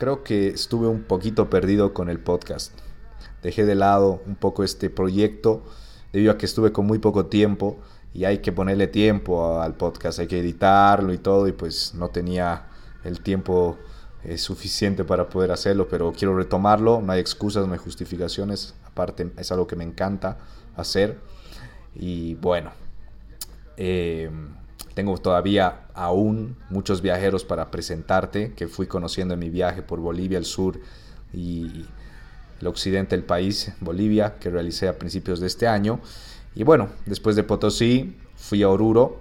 creo 0.00 0.24
que 0.24 0.48
estuve 0.48 0.88
un 0.88 1.02
poquito 1.02 1.50
perdido 1.50 1.92
con 1.92 2.08
el 2.08 2.18
podcast. 2.18 2.72
Dejé 3.42 3.66
de 3.66 3.74
lado 3.74 4.22
un 4.26 4.34
poco 4.34 4.64
este 4.64 4.88
proyecto 4.88 5.62
debido 6.10 6.32
a 6.32 6.38
que 6.38 6.46
estuve 6.46 6.72
con 6.72 6.86
muy 6.86 6.98
poco 6.98 7.26
tiempo 7.26 7.78
y 8.14 8.24
hay 8.24 8.38
que 8.38 8.50
ponerle 8.50 8.86
tiempo 8.86 9.60
al 9.60 9.74
podcast, 9.74 10.18
hay 10.18 10.26
que 10.26 10.40
editarlo 10.40 11.12
y 11.12 11.18
todo 11.18 11.46
y 11.48 11.52
pues 11.52 11.94
no 11.94 12.08
tenía 12.08 12.66
el 13.04 13.20
tiempo 13.20 13.76
eh, 14.24 14.38
suficiente 14.38 15.04
para 15.04 15.28
poder 15.28 15.52
hacerlo, 15.52 15.86
pero 15.86 16.12
quiero 16.12 16.34
retomarlo, 16.34 17.02
no 17.02 17.12
hay 17.12 17.20
excusas, 17.20 17.66
no 17.66 17.74
hay 17.74 17.78
justificaciones, 17.78 18.74
aparte 18.86 19.30
es 19.36 19.52
algo 19.52 19.66
que 19.66 19.76
me 19.76 19.84
encanta 19.84 20.38
hacer. 20.76 21.18
Y 21.94 22.36
bueno, 22.36 22.72
eh, 23.76 24.30
tengo 24.94 25.16
todavía 25.18 25.82
aún 25.94 26.56
muchos 26.68 27.02
viajeros 27.02 27.44
para 27.44 27.70
presentarte 27.70 28.52
que 28.54 28.68
fui 28.68 28.86
conociendo 28.86 29.34
en 29.34 29.40
mi 29.40 29.50
viaje 29.50 29.82
por 29.82 30.00
Bolivia, 30.00 30.38
el 30.38 30.44
sur 30.44 30.80
y 31.32 31.86
el 32.60 32.66
occidente 32.66 33.16
del 33.16 33.24
país, 33.24 33.72
Bolivia, 33.80 34.36
que 34.38 34.50
realicé 34.50 34.88
a 34.88 34.98
principios 34.98 35.40
de 35.40 35.46
este 35.46 35.66
año. 35.66 36.00
Y 36.54 36.64
bueno, 36.64 36.88
después 37.06 37.36
de 37.36 37.42
Potosí 37.42 38.16
fui 38.36 38.62
a 38.62 38.68
Oruro. 38.68 39.20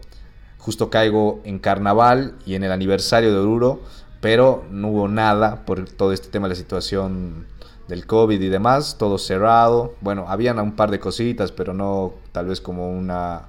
Justo 0.57 0.89
caigo 0.89 1.41
en 1.45 1.59
carnaval 1.59 2.35
y 2.45 2.55
en 2.55 2.63
el 2.63 2.71
aniversario 2.71 3.31
de 3.31 3.37
Oruro, 3.37 3.81
pero 4.19 4.65
no 4.69 4.89
hubo 4.89 5.07
nada 5.07 5.65
por 5.65 5.89
todo 5.89 6.11
este 6.11 6.27
tema 6.27 6.47
de 6.47 6.49
la 6.49 6.55
situación 6.55 7.47
del 7.87 8.05
COVID 8.05 8.41
y 8.41 8.49
demás, 8.49 8.97
todo 8.97 9.17
cerrado. 9.17 9.95
Bueno, 10.01 10.25
habían 10.27 10.59
un 10.59 10.75
par 10.75 10.91
de 10.91 10.99
cositas, 10.99 11.51
pero 11.53 11.73
no 11.73 12.13
tal 12.33 12.47
vez 12.47 12.59
como 12.59 12.91
una, 12.91 13.47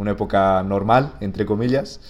una 0.00 0.12
época 0.12 0.62
normal, 0.62 1.12
entre 1.20 1.44
comillas. 1.44 2.00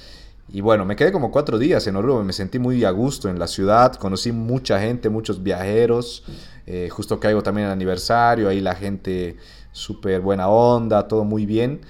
Y 0.49 0.61
bueno, 0.61 0.85
me 0.85 0.97
quedé 0.97 1.13
como 1.13 1.31
cuatro 1.31 1.59
días 1.59 1.87
en 1.87 1.97
Oruro, 1.97 2.23
me 2.23 2.33
sentí 2.33 2.59
muy 2.59 2.85
a 2.85 2.91
gusto 2.91 3.29
en 3.29 3.39
la 3.39 3.47
ciudad, 3.47 3.95
conocí 3.95 4.33
mucha 4.33 4.81
gente, 4.81 5.09
muchos 5.09 5.43
viajeros, 5.43 6.25
eh, 6.67 6.89
justo 6.89 7.19
caigo 7.21 7.43
también 7.43 7.67
el 7.67 7.73
aniversario, 7.73 8.49
ahí 8.49 8.61
la 8.61 8.75
gente 8.75 9.37
súper 9.73 10.21
buena 10.21 10.49
onda, 10.49 11.09
todo 11.09 11.25
muy 11.25 11.47
bien. 11.47 11.81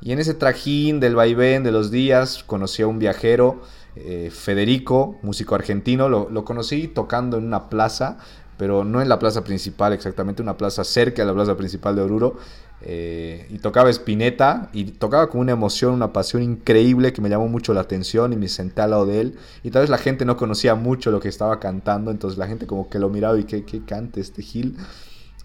Y 0.00 0.12
en 0.12 0.18
ese 0.18 0.34
trajín 0.34 1.00
del 1.00 1.16
vaivén 1.16 1.64
de 1.64 1.72
los 1.72 1.90
días 1.90 2.44
conocí 2.44 2.82
a 2.82 2.86
un 2.86 2.98
viajero, 2.98 3.62
eh, 3.96 4.30
Federico, 4.30 5.16
músico 5.22 5.54
argentino, 5.54 6.08
lo, 6.08 6.28
lo, 6.30 6.44
conocí 6.44 6.88
tocando 6.88 7.36
en 7.38 7.44
una 7.44 7.68
plaza, 7.68 8.18
pero 8.56 8.84
no 8.84 9.02
en 9.02 9.08
la 9.08 9.18
plaza 9.18 9.44
principal 9.44 9.92
exactamente, 9.92 10.42
una 10.42 10.56
plaza 10.56 10.84
cerca 10.84 11.22
de 11.22 11.26
la 11.26 11.34
plaza 11.34 11.56
principal 11.56 11.96
de 11.96 12.02
Oruro. 12.02 12.36
Eh, 12.80 13.48
y 13.50 13.58
tocaba 13.58 13.90
Spinetta 13.90 14.70
y 14.72 14.84
tocaba 14.84 15.28
con 15.28 15.40
una 15.40 15.50
emoción, 15.50 15.94
una 15.94 16.12
pasión 16.12 16.42
increíble 16.42 17.12
que 17.12 17.20
me 17.20 17.28
llamó 17.28 17.48
mucho 17.48 17.74
la 17.74 17.80
atención 17.80 18.32
y 18.32 18.36
me 18.36 18.48
senté 18.48 18.82
al 18.82 18.90
lado 18.90 19.06
de 19.06 19.20
él. 19.20 19.38
Y 19.62 19.70
tal 19.70 19.82
vez 19.82 19.90
la 19.90 19.98
gente 19.98 20.24
no 20.24 20.36
conocía 20.36 20.74
mucho 20.74 21.10
lo 21.10 21.20
que 21.20 21.28
estaba 21.28 21.58
cantando, 21.58 22.10
entonces 22.10 22.38
la 22.38 22.46
gente 22.46 22.66
como 22.66 22.88
que 22.88 22.98
lo 22.98 23.08
miraba 23.08 23.38
y 23.38 23.44
que, 23.44 23.64
que 23.64 23.84
cante 23.84 24.20
este 24.20 24.42
Gil. 24.42 24.76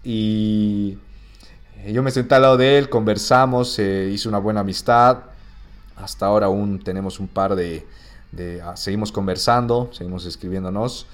Y 0.04 0.98
yo 1.88 2.02
me 2.02 2.10
senté 2.10 2.34
al 2.34 2.42
lado 2.42 2.56
de 2.56 2.78
él, 2.78 2.88
conversamos, 2.88 3.78
eh, 3.78 4.10
hice 4.12 4.28
una 4.28 4.38
buena 4.38 4.60
amistad. 4.60 5.18
Hasta 5.96 6.26
ahora 6.26 6.46
aún 6.46 6.82
tenemos 6.82 7.20
un 7.20 7.28
par 7.28 7.56
de, 7.56 7.86
de 8.32 8.62
ah, 8.62 8.76
seguimos 8.76 9.12
conversando, 9.12 9.90
seguimos 9.92 10.24
escribiéndonos. 10.26 11.06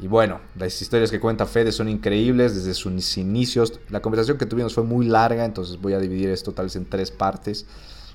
Y 0.00 0.08
bueno, 0.08 0.40
las 0.56 0.80
historias 0.82 1.10
que 1.10 1.20
cuenta 1.20 1.46
Fede 1.46 1.70
son 1.70 1.88
increíbles 1.88 2.54
desde 2.54 2.74
sus 2.74 3.16
inicios. 3.16 3.80
La 3.90 4.02
conversación 4.02 4.38
que 4.38 4.46
tuvimos 4.46 4.74
fue 4.74 4.82
muy 4.82 5.06
larga, 5.06 5.44
entonces 5.44 5.80
voy 5.80 5.92
a 5.92 5.98
dividir 5.98 6.30
esto 6.30 6.52
tal 6.52 6.66
vez 6.66 6.76
en 6.76 6.86
tres 6.86 7.10
partes, 7.10 7.66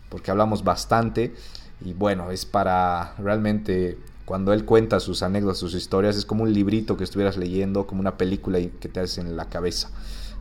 porque 0.09 0.29
hablamos 0.29 0.63
bastante. 0.63 1.33
Y 1.81 1.93
bueno, 1.93 2.31
es 2.31 2.45
para 2.45 3.15
realmente, 3.17 3.97
cuando 4.25 4.51
él 4.51 4.65
cuenta 4.65 4.99
sus 4.99 5.23
anécdotas, 5.23 5.57
sus 5.57 5.73
historias, 5.73 6.17
es 6.17 6.25
como 6.25 6.43
un 6.43 6.53
librito 6.53 6.97
que 6.97 7.05
estuvieras 7.05 7.37
leyendo, 7.37 7.87
como 7.87 8.01
una 8.01 8.17
película 8.17 8.59
que 8.59 8.89
te 8.89 8.99
hace 8.99 9.21
en 9.21 9.37
la 9.37 9.45
cabeza. 9.45 9.89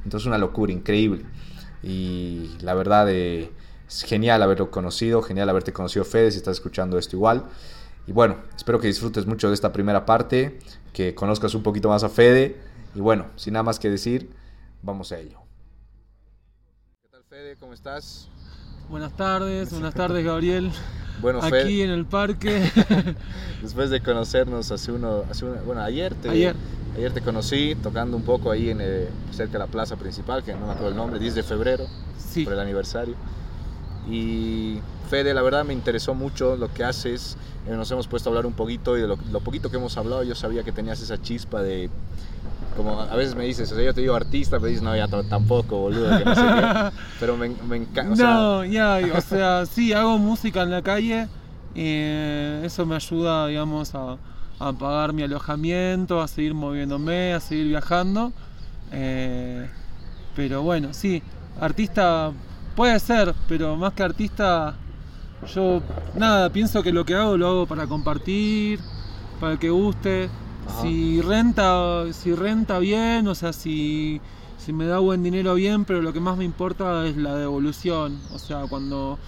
Entonces 0.03 0.27
una 0.27 0.39
locura, 0.39 0.73
increíble. 0.73 1.25
Y 1.85 2.51
la 2.61 2.75
verdad 2.75 3.09
eh, 3.09 3.53
es 3.89 4.03
genial 4.03 4.43
haberlo 4.43 4.73
conocido, 4.73 5.23
genial 5.23 5.49
haberte 5.49 5.73
conocido 5.73 6.05
Fede, 6.05 6.33
si 6.33 6.39
estás 6.39 6.57
escuchando 6.57 6.99
esto 6.99 7.15
igual. 7.15 7.45
Y 8.09 8.13
bueno, 8.13 8.37
espero 8.57 8.81
que 8.81 8.87
disfrutes 8.87 9.27
mucho 9.27 9.49
de 9.49 9.55
esta 9.55 9.71
primera 9.71 10.07
parte, 10.07 10.59
que 10.95 11.15
conozcas 11.15 11.55
un 11.55 11.63
poquito 11.63 11.91
más 11.91 12.05
a 12.05 12.09
Fede. 12.09 12.57
Y 12.95 13.01
bueno, 13.01 13.27
sin 13.37 13.53
nada 13.53 13.65
más 13.65 13.79
que 13.79 13.91
decir, 13.91 14.31
vamos 14.83 15.13
a 15.13 15.19
ello. 15.19 15.41
¿Qué 17.03 17.09
tal 17.11 17.23
Fede? 17.25 17.57
¿Cómo 17.57 17.75
estás? 17.75 18.31
Buenas 18.89 19.15
tardes, 19.15 19.71
buenas 19.73 19.93
tardes 19.93 20.25
Gabriel. 20.25 20.73
Bueno, 21.21 21.41
Aquí 21.41 21.51
Fede, 21.51 21.85
en 21.85 21.91
el 21.91 22.07
parque. 22.07 22.71
después 23.63 23.91
de 23.91 24.01
conocernos 24.01 24.73
hace 24.73 24.91
uno, 24.91 25.25
hace 25.31 25.45
bueno, 25.45 25.83
ayer 25.83 26.15
te, 26.15 26.31
Ayer. 26.31 26.57
ayer 26.97 27.13
te 27.13 27.21
conocí 27.21 27.75
tocando 27.75 28.17
un 28.17 28.23
poco 28.23 28.51
ahí 28.51 28.71
en 28.71 28.79
eh, 28.81 29.09
cerca 29.33 29.53
de 29.53 29.59
la 29.59 29.67
plaza 29.67 29.97
principal, 29.97 30.43
que 30.43 30.55
no 30.55 30.61
me 30.61 30.73
acuerdo 30.73 30.89
el 30.89 30.97
nombre, 30.97 31.19
10 31.19 31.35
de 31.35 31.43
febrero, 31.43 31.85
Sí, 32.17 32.45
por 32.45 32.55
el 32.55 32.61
aniversario. 32.61 33.17
Y 34.09 34.81
Fede, 35.11 35.35
la 35.35 35.43
verdad 35.43 35.65
me 35.65 35.73
interesó 35.73 36.15
mucho 36.15 36.57
lo 36.57 36.73
que 36.73 36.85
haces. 36.85 37.37
Eh, 37.67 37.73
nos 37.73 37.91
hemos 37.91 38.07
puesto 38.09 38.29
a 38.29 38.31
hablar 38.31 38.47
un 38.47 38.55
poquito 38.55 38.97
y 38.97 39.03
de 39.03 39.07
lo, 39.07 39.19
lo 39.31 39.41
poquito 39.41 39.71
que 39.71 39.77
hemos 39.77 39.97
hablado, 39.97 40.23
yo 40.23 40.35
sabía 40.35 40.63
que 40.63 40.73
tenías 40.73 41.01
esa 41.01 41.21
chispa 41.21 41.63
de. 41.63 41.91
Como 42.77 43.01
a 43.01 43.17
veces 43.17 43.35
me 43.35 43.45
dices, 43.45 43.71
o 43.73 43.75
sea, 43.75 43.85
yo 43.85 43.93
te 43.93 44.01
digo 44.01 44.15
artista, 44.15 44.59
pero 44.59 44.69
dices, 44.69 44.83
no, 44.83 44.97
ya 44.97 45.09
tampoco, 45.09 45.79
boludo, 45.79 46.17
que 46.17 46.25
no 46.25 46.35
sé 46.35 46.43
qué. 46.43 46.91
Pero 47.21 47.37
me, 47.37 47.49
me 47.69 47.77
encanta. 47.77 48.13
o 48.13 48.17
sea, 48.17 48.35
no, 48.35 48.65
ya, 48.65 49.01
o 49.17 49.21
sea, 49.21 49.67
sí, 49.67 49.93
hago 49.93 50.17
música 50.19 50.63
en 50.63 50.71
la 50.71 50.81
calle. 50.83 51.27
y 51.75 52.65
eso 52.65 52.87
me 52.87 52.95
ayuda, 52.95 53.49
digamos, 53.49 53.97
a, 53.97 54.17
a 54.61 54.73
pagar 54.73 55.13
mi 55.13 55.25
alojamiento, 55.25 56.21
a 56.21 56.29
seguir 56.29 56.55
moviéndome, 56.55 57.35
a 57.35 57.41
seguir 57.41 57.67
viajando. 57.67 58.33
Eh, 58.93 59.69
pero 60.37 60.63
bueno, 60.63 60.93
sí, 60.93 61.21
artista 61.61 62.33
puede 62.79 63.01
ser, 63.01 63.35
pero 63.49 63.75
más 63.75 63.93
que 63.93 64.05
artista, 64.05 64.77
yo 65.53 65.83
nada, 66.15 66.49
pienso 66.51 66.81
que 66.81 66.93
lo 66.93 67.05
que 67.05 67.17
hago 67.17 67.37
lo 67.37 67.49
hago 67.49 67.67
para 67.67 67.89
compartir, 67.89 68.79
para 69.41 69.59
que 69.59 69.69
guste. 69.69 70.31
Ajá. 70.65 70.83
Si 70.83 71.21
renta, 71.21 72.05
si 72.13 72.33
renta 72.37 72.79
bien, 72.79 73.27
o 73.27 73.35
sea, 73.35 73.53
si, 73.53 74.21
si 74.59 74.73
me 74.73 74.87
da 74.87 75.01
buen 75.01 75.25
dinero 75.25 75.57
bien, 75.57 75.87
pero 75.87 76.03
lo 76.03 76.13
que 76.13 76.21
más 76.21 76.37
me 76.37 76.45
importa 76.45 77.05
es 77.09 77.17
la 77.17 77.35
devolución. 77.35 78.21
O 78.33 78.39
sea, 78.39 78.67
cuando, 78.69 79.19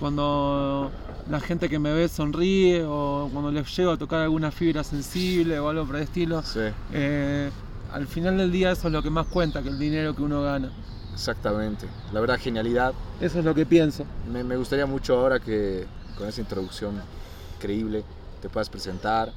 cuando 0.00 0.90
la 1.28 1.40
gente 1.40 1.68
que 1.68 1.78
me 1.78 1.92
ve 1.92 2.08
sonríe 2.08 2.82
o 2.86 3.28
cuando 3.30 3.52
les 3.52 3.76
llego 3.76 3.90
a 3.90 3.98
tocar 3.98 4.22
alguna 4.22 4.50
fibra 4.50 4.82
sensible 4.82 5.58
o 5.58 5.68
algo 5.68 5.84
por 5.84 5.96
el 5.96 6.04
estilo, 6.04 6.40
sí. 6.42 6.60
eh, 6.94 7.50
al 7.92 8.06
final 8.06 8.38
del 8.38 8.50
día 8.50 8.70
eso 8.70 8.86
es 8.86 8.92
lo 8.94 9.02
que 9.02 9.10
más 9.10 9.26
cuenta 9.26 9.62
que 9.62 9.68
el 9.68 9.78
dinero 9.78 10.16
que 10.16 10.22
uno 10.22 10.40
gana. 10.40 10.72
Exactamente. 11.16 11.86
La 12.12 12.20
verdad, 12.20 12.38
genialidad. 12.38 12.92
Eso 13.20 13.38
es 13.38 13.44
lo 13.44 13.54
que 13.54 13.64
pienso. 13.64 14.04
Me, 14.30 14.44
me 14.44 14.56
gustaría 14.56 14.84
mucho 14.84 15.18
ahora 15.18 15.40
que 15.40 15.86
con 16.18 16.28
esa 16.28 16.42
introducción 16.42 17.00
increíble 17.56 18.04
te 18.42 18.50
puedas 18.50 18.68
presentar, 18.68 19.32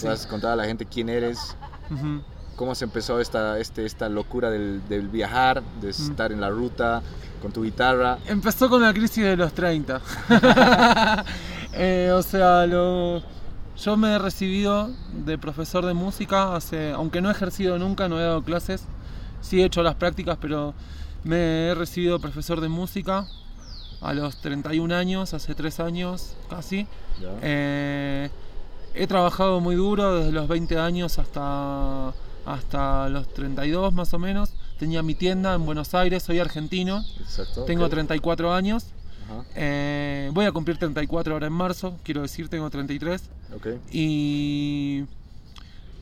puedas 0.00 0.26
contar 0.28 0.52
a 0.52 0.56
la 0.56 0.64
gente 0.64 0.86
quién 0.86 1.08
eres, 1.08 1.56
cómo 2.54 2.74
se 2.76 2.84
empezó 2.84 3.20
esta, 3.20 3.58
este, 3.58 3.84
esta 3.84 4.08
locura 4.08 4.48
del, 4.50 4.80
del 4.88 5.08
viajar, 5.08 5.60
de 5.80 5.90
estar 5.90 6.30
en 6.30 6.40
la 6.40 6.50
ruta 6.50 7.02
con 7.42 7.50
tu 7.52 7.64
guitarra. 7.64 8.18
Empezó 8.28 8.70
con 8.70 8.80
la 8.82 8.94
crisis 8.94 9.24
de 9.24 9.36
los 9.36 9.52
30. 9.52 10.00
Eh, 11.76 12.12
o 12.14 12.22
sea, 12.22 12.66
lo- 12.66 13.20
yo 13.76 13.96
me 13.96 14.14
he 14.14 14.18
recibido 14.20 14.90
de 15.26 15.36
profesor 15.38 15.84
de 15.84 15.92
música, 15.92 16.54
hace, 16.54 16.92
aunque 16.92 17.20
no 17.20 17.28
he 17.28 17.32
ejercido 17.32 17.78
nunca, 17.80 18.08
no 18.08 18.20
he 18.20 18.22
dado 18.22 18.44
clases, 18.44 18.84
sí 19.40 19.60
he 19.60 19.64
hecho 19.64 19.82
las 19.82 19.96
prácticas, 19.96 20.38
pero 20.40 20.72
me 21.24 21.68
he 21.68 21.74
recibido 21.74 22.18
profesor 22.20 22.60
de 22.60 22.68
música 22.68 23.26
a 24.00 24.12
los 24.12 24.36
31 24.40 24.94
años, 24.94 25.34
hace 25.34 25.54
3 25.54 25.80
años 25.80 26.34
casi. 26.50 26.86
Eh, 27.42 28.28
he 28.94 29.06
trabajado 29.06 29.60
muy 29.60 29.74
duro 29.76 30.16
desde 30.18 30.32
los 30.32 30.46
20 30.48 30.78
años 30.78 31.18
hasta, 31.18 32.12
hasta 32.44 33.08
los 33.08 33.32
32 33.32 33.92
más 33.94 34.12
o 34.14 34.18
menos. 34.18 34.52
Tenía 34.78 35.02
mi 35.02 35.14
tienda 35.14 35.54
en 35.54 35.64
Buenos 35.64 35.94
Aires, 35.94 36.22
soy 36.22 36.38
argentino, 36.40 37.02
Exacto. 37.20 37.64
tengo 37.64 37.84
ok. 37.86 37.90
34 37.90 38.52
años. 38.52 38.86
Eh, 39.56 40.30
voy 40.34 40.44
a 40.44 40.52
cumplir 40.52 40.76
34 40.76 41.32
ahora 41.32 41.46
en 41.46 41.52
marzo, 41.54 41.96
quiero 42.02 42.20
decir, 42.22 42.48
tengo 42.48 42.68
33. 42.68 43.22
ok. 43.56 43.66
Y 43.90 45.04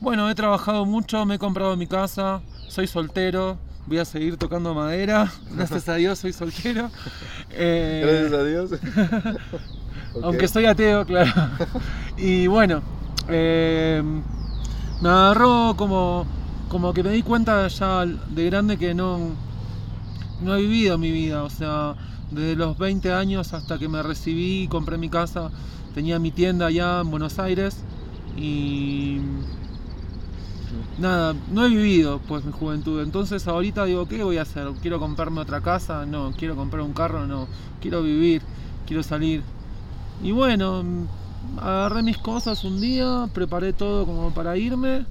bueno, 0.01 0.29
he 0.29 0.35
trabajado 0.35 0.83
mucho, 0.85 1.25
me 1.25 1.35
he 1.35 1.39
comprado 1.39 1.77
mi 1.77 1.87
casa, 1.87 2.41
soy 2.67 2.85
soltero, 2.87 3.57
voy 3.87 3.97
a 3.97 4.05
seguir 4.05 4.37
tocando 4.37 4.73
madera, 4.73 5.31
gracias 5.51 5.89
a 5.89 5.95
Dios 5.95 6.19
soy 6.19 6.33
soltero. 6.33 6.89
Eh, 7.55 8.27
Gracias 8.29 8.39
a 8.39 8.43
Dios. 8.43 8.71
Aunque 10.23 10.47
soy 10.47 10.65
ateo, 10.65 11.05
claro. 11.05 11.31
Y 12.17 12.47
bueno, 12.47 12.81
eh, 13.29 14.01
me 15.01 15.09
agarró 15.09 15.75
como, 15.77 16.25
como 16.67 16.93
que 16.93 17.03
me 17.03 17.11
di 17.11 17.21
cuenta 17.21 17.67
ya 17.67 18.05
de 18.05 18.45
grande 18.45 18.77
que 18.77 18.95
no, 18.95 19.19
no 20.41 20.55
he 20.55 20.61
vivido 20.61 20.97
mi 20.97 21.11
vida. 21.11 21.43
O 21.43 21.49
sea, 21.51 21.95
desde 22.31 22.55
los 22.55 22.77
20 22.77 23.13
años 23.13 23.53
hasta 23.53 23.77
que 23.77 23.87
me 23.87 24.01
recibí, 24.01 24.67
compré 24.67 24.97
mi 24.97 25.09
casa, 25.09 25.51
tenía 25.93 26.17
mi 26.17 26.31
tienda 26.31 26.67
allá 26.67 27.01
en 27.01 27.11
Buenos 27.11 27.37
Aires 27.37 27.83
y 28.35 29.19
nada, 30.97 31.35
no 31.51 31.65
he 31.65 31.69
vivido 31.69 32.19
pues 32.27 32.43
mi 32.45 32.51
juventud. 32.51 33.01
Entonces 33.01 33.47
ahorita 33.47 33.85
digo, 33.85 34.07
¿qué 34.07 34.23
voy 34.23 34.37
a 34.37 34.43
hacer? 34.43 34.67
¿Quiero 34.81 34.99
comprarme 34.99 35.41
otra 35.41 35.61
casa? 35.61 36.05
No. 36.05 36.31
¿Quiero 36.37 36.55
comprar 36.55 36.81
un 36.83 36.93
carro? 36.93 37.25
No. 37.27 37.47
Quiero 37.81 38.01
vivir, 38.03 38.41
quiero 38.85 39.03
salir. 39.03 39.43
Y 40.21 40.31
bueno, 40.31 40.83
agarré 41.57 42.03
mis 42.03 42.17
cosas 42.17 42.63
un 42.63 42.79
día, 42.79 43.29
preparé 43.33 43.73
todo 43.73 44.05
como 44.05 44.33
para 44.33 44.57
irme 44.57 45.05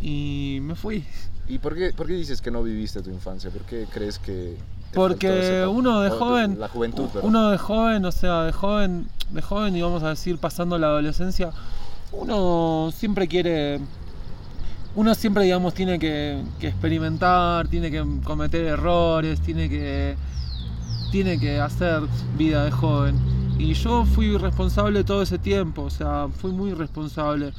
y 0.00 0.58
me 0.62 0.74
fui. 0.74 1.04
¿Y 1.48 1.58
por 1.58 1.74
qué, 1.74 1.92
por 1.92 2.06
qué 2.06 2.14
dices 2.14 2.40
que 2.40 2.50
no 2.50 2.62
viviste 2.62 3.02
tu 3.02 3.10
infancia? 3.10 3.50
¿Por 3.50 3.62
qué 3.62 3.86
crees 3.92 4.18
que... 4.18 4.56
Porque 4.94 5.66
uno 5.70 6.00
de 6.00 6.10
joven, 6.10 6.58
La 6.58 6.68
juventud, 6.68 7.08
uno 7.22 7.50
de 7.50 7.58
joven, 7.58 8.04
o 8.04 8.12
sea, 8.12 8.42
de 8.42 8.52
joven, 8.52 9.08
de 9.30 9.40
joven 9.40 9.76
y 9.76 9.82
vamos 9.82 10.02
a 10.02 10.08
decir 10.08 10.38
pasando 10.38 10.78
la 10.78 10.88
adolescencia, 10.88 11.52
uno 12.12 12.90
siempre 12.92 13.28
quiere, 13.28 13.80
uno 14.96 15.14
siempre 15.14 15.44
digamos 15.44 15.74
tiene 15.74 15.98
que, 15.98 16.42
que 16.58 16.68
experimentar, 16.68 17.68
tiene 17.68 17.90
que 17.90 18.04
cometer 18.24 18.64
errores, 18.64 19.40
tiene 19.40 19.68
que, 19.68 20.16
tiene 21.12 21.38
que 21.38 21.60
hacer 21.60 22.02
vida 22.36 22.64
de 22.64 22.70
joven. 22.70 23.16
Y 23.58 23.74
yo 23.74 24.04
fui 24.04 24.36
responsable 24.36 25.04
todo 25.04 25.22
ese 25.22 25.38
tiempo, 25.38 25.82
o 25.82 25.90
sea, 25.90 26.28
fui 26.40 26.50
muy 26.50 26.72
responsable. 26.72 27.52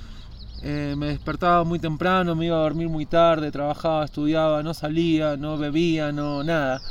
Eh, 0.63 0.95
me 0.97 1.07
despertaba 1.07 1.63
muy 1.63 1.79
temprano, 1.79 2.35
me 2.35 2.47
iba 2.47 2.57
a 2.57 2.61
dormir 2.61 2.89
muy 2.89 3.05
tarde, 3.05 3.51
trabajaba, 3.51 4.05
estudiaba, 4.05 4.61
no 4.61 4.73
salía, 4.73 5.37
no 5.37 5.57
bebía, 5.57 6.11
no 6.11 6.43
nada. 6.43 6.81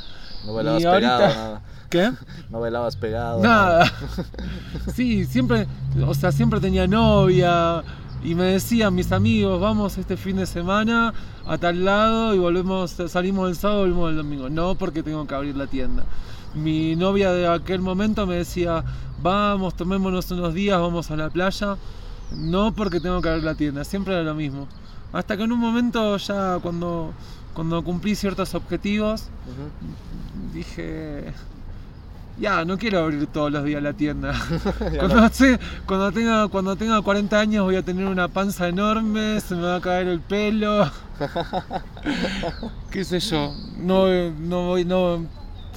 No 0.45 0.53
bailabas 0.53 0.81
y 0.81 0.85
pegado, 0.85 1.19
nada. 1.19 1.61
¿Qué? 1.89 2.11
No 2.49 2.59
bailabas 2.59 2.95
pegado. 2.95 3.41
Nada. 3.41 3.91
Sí, 4.95 5.25
siempre, 5.25 5.67
o 6.05 6.13
sea, 6.13 6.31
siempre 6.31 6.59
tenía 6.59 6.87
novia 6.87 7.83
y 8.23 8.35
me 8.35 8.43
decían 8.43 8.93
mis 8.93 9.11
amigos, 9.11 9.59
vamos 9.59 9.97
este 9.97 10.15
fin 10.15 10.37
de 10.37 10.45
semana 10.45 11.13
a 11.45 11.57
tal 11.57 11.83
lado 11.83 12.35
y 12.35 12.39
volvemos, 12.39 12.91
salimos 13.07 13.49
el 13.49 13.55
sábado 13.55 13.81
volvemos 13.81 14.11
el 14.11 14.17
domingo. 14.17 14.49
No, 14.49 14.75
porque 14.75 15.01
tengo 15.01 15.25
que 15.25 15.33
abrir 15.33 15.55
la 15.55 15.67
tienda. 15.67 16.03
Mi 16.53 16.95
novia 16.95 17.31
de 17.31 17.47
aquel 17.47 17.81
momento 17.81 18.27
me 18.27 18.35
decía, 18.35 18.83
vamos, 19.21 19.75
tomémonos 19.75 20.29
unos 20.31 20.53
días, 20.53 20.79
vamos 20.79 21.09
a 21.09 21.15
la 21.15 21.29
playa. 21.29 21.77
No, 22.35 22.73
porque 22.73 22.99
tengo 22.99 23.21
que 23.21 23.29
abrir 23.29 23.43
la 23.43 23.55
tienda. 23.55 23.83
Siempre 23.83 24.13
era 24.13 24.23
lo 24.23 24.35
mismo. 24.35 24.67
Hasta 25.13 25.35
que 25.35 25.43
en 25.43 25.51
un 25.51 25.59
momento 25.59 26.15
ya 26.17 26.59
cuando, 26.61 27.13
cuando 27.53 27.83
cumplí 27.83 28.15
ciertos 28.15 28.53
objetivos, 28.53 29.29
dije, 30.53 31.33
ya, 32.41 32.65
no 32.65 32.77
quiero 32.77 32.99
abrir 32.99 33.27
todos 33.27 33.51
los 33.51 33.63
días 33.63 33.81
la 33.83 33.93
tienda. 33.93 34.33
cuando, 35.85 36.11
tenga, 36.11 36.47
cuando 36.47 36.75
tenga 36.75 37.01
40 37.01 37.39
años 37.39 37.63
voy 37.63 37.75
a 37.75 37.83
tener 37.83 38.07
una 38.07 38.27
panza 38.27 38.67
enorme, 38.67 39.39
se 39.39 39.55
me 39.55 39.61
va 39.61 39.75
a 39.75 39.81
caer 39.81 40.07
el 40.07 40.19
pelo. 40.19 40.89
Qué 42.91 43.03
sé 43.05 43.19
yo, 43.19 43.53
no, 43.77 44.07
no 44.31 44.65
voy, 44.65 44.85
no, 44.85 45.23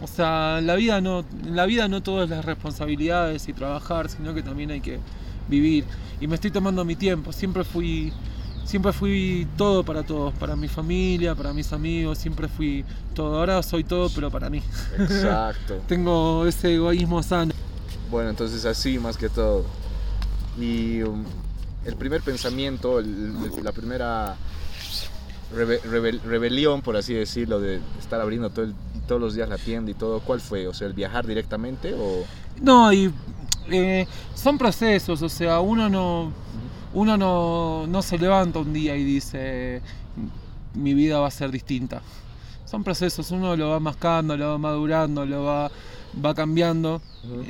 o 0.00 0.06
sea, 0.06 0.58
en 0.58 0.66
la 0.66 0.75
vida 0.75 1.02
no, 1.02 1.20
en 1.44 1.55
la 1.55 1.66
vida 1.66 1.87
no 1.87 2.02
todo 2.02 2.25
es 2.25 2.31
las 2.31 2.44
responsabilidades 2.44 3.46
y 3.49 3.52
trabajar, 3.52 4.08
sino 4.08 4.32
que 4.34 4.43
también 4.43 4.70
hay 4.70 4.81
que 4.81 4.99
vivir. 5.49 5.84
Y 6.19 6.26
me 6.26 6.37
estoy 6.37 6.50
tomando 6.50 6.82
mi 6.87 6.96
tiempo, 6.96 7.31
siempre 7.32 7.64
fui, 7.64 8.11
siempre 8.64 8.93
fui 8.93 9.46
todo 9.56 9.82
para 9.84 10.02
todos, 10.02 10.32
para 10.34 10.56
mi 10.56 10.69
familia, 10.69 11.34
para 11.34 11.52
mis 11.52 11.72
amigos, 11.72 12.19
siempre 12.19 12.49
fui 12.49 12.84
todo. 13.14 13.38
Ahora 13.38 13.62
soy 13.62 13.84
todo, 13.84 14.08
pero 14.14 14.31
para 14.31 14.50
mí. 14.50 14.62
Exacto. 14.99 15.81
Tengo 15.88 16.46
ese 16.46 16.75
egoísmo 16.75 17.22
sano. 17.22 17.52
Bueno, 18.11 18.31
entonces 18.31 18.64
así 18.64 18.99
más 18.99 19.16
que 19.16 19.28
todo. 19.28 19.64
Y 20.58 21.02
um, 21.02 21.25
el 21.84 21.96
primer 21.96 22.22
pensamiento, 22.22 22.99
el- 23.00 23.06
el- 23.56 23.64
la 23.64 23.72
primera 23.72 24.37
rebe- 25.55 25.81
rebel- 25.82 26.20
rebelión, 26.22 26.82
por 26.82 26.96
así 26.96 27.14
decirlo, 27.14 27.61
de 27.61 27.81
estar 28.00 28.20
abriendo 28.20 28.50
todo 28.50 28.64
el- 28.66 28.75
todos 29.08 29.20
los 29.20 29.34
días 29.34 29.49
la 29.49 29.58
tienda 29.58 29.90
y 29.90 29.94
todo, 29.94 30.20
¿cuál 30.20 30.40
fue? 30.40 30.66
O 30.66 30.72
sea, 30.75 30.87
el 30.87 30.94
viajar 30.94 31.26
directamente 31.26 31.93
o... 31.94 32.25
No, 32.62 32.90
y 32.93 33.12
eh, 33.70 34.06
son 34.34 34.56
procesos, 34.56 35.20
o 35.20 35.28
sea, 35.28 35.61
uno 35.61 35.88
no, 35.90 36.32
uno 36.94 37.17
no, 37.17 37.87
no 37.87 38.02
se 38.02 38.19
levanta 38.19 38.61
un 38.61 38.73
día 38.73 38.96
y 38.96 39.05
dice 39.05 39.82
mi 40.75 40.94
vida 40.94 41.20
va 41.20 41.29
a 41.29 41.31
ser 41.31 41.50
distinta. 41.50 42.02
Son 42.64 42.82
procesos, 42.82 43.31
uno 43.31 43.56
lo 43.56 43.70
va 43.70 43.81
mascando, 43.81 44.37
lo 44.37 44.50
va 44.50 44.58
madurando, 44.58 45.26
lo 45.26 45.44
va, 45.44 45.70
va 46.25 46.35
cambiando, 46.35 47.02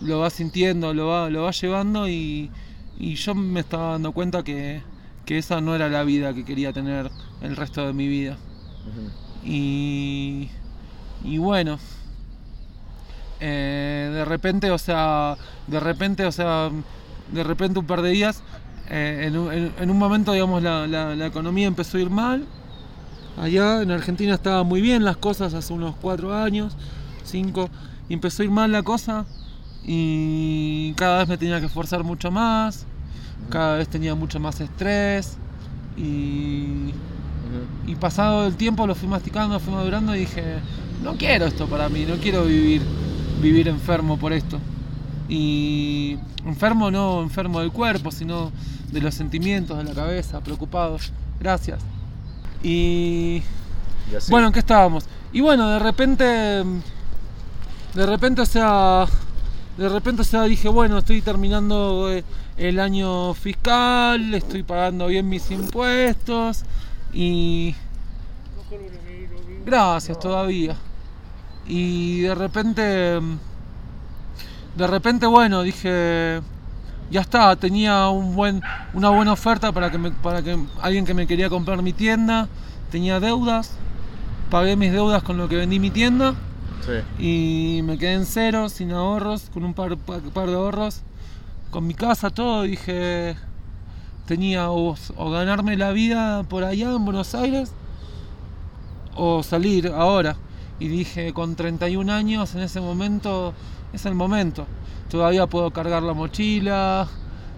lo 0.02 0.18
va 0.18 0.30
sintiendo, 0.30 0.92
lo 0.92 1.06
va, 1.06 1.30
lo 1.30 1.44
va 1.44 1.50
llevando 1.50 2.08
y, 2.08 2.50
y 2.98 3.14
yo 3.14 3.34
me 3.34 3.60
estaba 3.60 3.92
dando 3.92 4.12
cuenta 4.12 4.42
que, 4.42 4.82
que 5.24 5.38
esa 5.38 5.60
no 5.60 5.74
era 5.74 5.88
la 5.88 6.04
vida 6.04 6.34
que 6.34 6.44
quería 6.44 6.72
tener 6.72 7.10
el 7.40 7.56
resto 7.56 7.86
de 7.86 7.92
mi 7.92 8.08
vida. 8.08 8.36
Y, 9.44 10.50
y 11.22 11.38
bueno, 11.38 11.78
eh, 13.40 14.10
de 14.12 14.24
repente, 14.24 14.70
o 14.70 14.78
sea, 14.78 15.36
de 15.66 15.80
repente, 15.80 16.26
o 16.26 16.32
sea, 16.32 16.70
de 17.32 17.44
repente 17.44 17.78
un 17.78 17.86
par 17.86 18.02
de 18.02 18.10
días, 18.10 18.42
eh, 18.90 19.24
en, 19.28 19.36
un, 19.38 19.52
en- 19.52 19.72
en 19.78 19.90
un 19.90 19.98
momento, 19.98 20.32
digamos, 20.32 20.62
la, 20.62 20.86
la- 20.86 21.14
la 21.16 21.26
economía 21.26 21.66
empezó 21.66 21.98
a 21.98 22.00
ir 22.00 22.10
mal. 22.10 22.44
Allá 23.36 23.82
en 23.82 23.90
Argentina 23.90 24.34
estaba 24.34 24.62
muy 24.62 24.80
bien 24.80 25.04
las 25.04 25.16
cosas 25.16 25.54
hace 25.54 25.72
unos 25.72 25.96
cuatro 26.00 26.34
años, 26.34 26.76
cinco, 27.24 27.68
y 28.08 28.14
empezó 28.14 28.42
a 28.42 28.44
ir 28.46 28.50
mal 28.52 28.70
la 28.72 28.82
cosa 28.82 29.26
y 29.84 30.92
cada 30.94 31.18
vez 31.18 31.28
me 31.28 31.36
tenía 31.38 31.60
que 31.60 31.66
esforzar 31.66 32.04
mucho 32.04 32.30
más, 32.30 32.86
cada 33.50 33.76
vez 33.76 33.88
tenía 33.88 34.14
mucho 34.14 34.40
más 34.40 34.60
estrés 34.60 35.36
y 35.96 36.92
y 37.86 37.94
pasado 37.96 38.46
el 38.46 38.56
tiempo 38.56 38.86
lo 38.86 38.94
fui 38.94 39.08
masticando, 39.08 39.60
fui 39.60 39.72
madurando 39.72 40.14
y 40.16 40.20
dije, 40.20 40.42
no 41.02 41.14
quiero 41.16 41.46
esto 41.46 41.66
para 41.68 41.88
mí, 41.88 42.04
no 42.06 42.16
quiero 42.16 42.44
vivir, 42.44 42.82
vivir 43.40 43.68
enfermo 43.68 44.18
por 44.18 44.32
esto. 44.32 44.58
Y 45.28 46.18
enfermo 46.44 46.90
no 46.90 47.22
enfermo 47.22 47.60
del 47.60 47.72
cuerpo, 47.72 48.10
sino 48.10 48.52
de 48.90 49.00
los 49.00 49.14
sentimientos, 49.14 49.78
de 49.78 49.84
la 49.84 49.94
cabeza, 49.94 50.40
preocupado. 50.40 50.98
Gracias. 51.40 51.80
Y 52.62 53.42
Y 54.10 54.14
así. 54.16 54.30
bueno, 54.30 54.48
¿en 54.48 54.52
qué 54.52 54.58
estábamos? 54.60 55.04
Y 55.32 55.40
bueno, 55.40 55.68
de 55.70 55.78
repente, 55.78 56.24
de 56.24 58.06
repente, 58.06 58.42
o 58.42 58.46
sea, 58.46 59.06
de 59.76 59.88
repente, 59.88 60.22
o 60.22 60.24
sea, 60.24 60.42
dije, 60.44 60.68
bueno, 60.68 60.98
estoy 60.98 61.22
terminando 61.22 62.10
eh, 62.12 62.22
el 62.56 62.78
año 62.78 63.34
fiscal, 63.34 64.32
estoy 64.34 64.62
pagando 64.62 65.06
bien 65.08 65.28
mis 65.28 65.50
impuestos 65.50 66.64
y... 67.12 67.74
Gracias 69.66 70.18
todavía. 70.20 70.76
Y 71.66 72.20
de 72.20 72.34
repente, 72.34 73.18
de 74.76 74.86
repente, 74.86 75.26
bueno, 75.26 75.62
dije, 75.62 76.40
ya 77.10 77.20
está, 77.20 77.54
tenía 77.56 78.08
un 78.08 78.34
buen, 78.34 78.62
una 78.92 79.10
buena 79.10 79.32
oferta 79.32 79.72
para 79.72 79.90
que, 79.90 79.98
me- 79.98 80.10
para 80.10 80.42
que 80.42 80.58
alguien 80.82 81.04
que 81.04 81.14
me 81.14 81.26
quería 81.26 81.48
comprar 81.48 81.82
mi 81.82 81.92
tienda, 81.92 82.48
tenía 82.90 83.20
deudas, 83.20 83.72
pagué 84.50 84.76
mis 84.76 84.92
deudas 84.92 85.22
con 85.22 85.36
lo 85.36 85.48
que 85.48 85.56
vendí 85.56 85.78
mi 85.80 85.90
tienda 85.90 86.34
Sí. 86.84 87.78
y 87.78 87.82
me 87.82 87.96
quedé 87.98 88.12
en 88.14 88.26
cero, 88.26 88.68
sin 88.68 88.92
ahorros, 88.92 89.48
con 89.54 89.64
un 89.64 89.72
par, 89.74 89.96
pa- 89.96 90.18
par 90.34 90.48
de 90.48 90.54
ahorros, 90.54 91.00
con 91.70 91.86
mi 91.86 91.94
casa, 91.94 92.28
todo, 92.30 92.62
dije, 92.62 93.36
tenía 94.26 94.70
o, 94.70 94.94
o 95.16 95.30
ganarme 95.30 95.76
la 95.76 95.92
vida 95.92 96.42
por 96.44 96.62
allá 96.64 96.90
en 96.90 97.04
Buenos 97.04 97.34
Aires 97.34 97.72
o 99.16 99.42
salir 99.42 99.88
ahora. 99.88 100.36
Y 100.78 100.88
dije, 100.88 101.32
con 101.32 101.54
31 101.56 102.10
años 102.12 102.54
en 102.54 102.62
ese 102.62 102.80
momento 102.80 103.54
es 103.94 104.06
el 104.06 104.14
momento. 104.14 104.66
Todavía 105.08 105.46
puedo 105.46 105.70
cargar 105.70 106.02
la 106.02 106.12
mochila, 106.12 107.06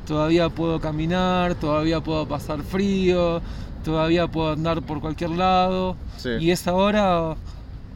todavía 0.06 0.48
puedo 0.48 0.80
caminar, 0.80 1.54
todavía 1.54 2.00
puedo 2.00 2.28
pasar 2.28 2.62
frío, 2.62 3.40
todavía 3.84 4.26
puedo 4.28 4.52
andar 4.52 4.82
por 4.82 5.00
cualquier 5.00 5.30
lado. 5.30 5.96
Sí. 6.16 6.30
Y 6.40 6.50
es 6.50 6.66
ahora, 6.68 7.36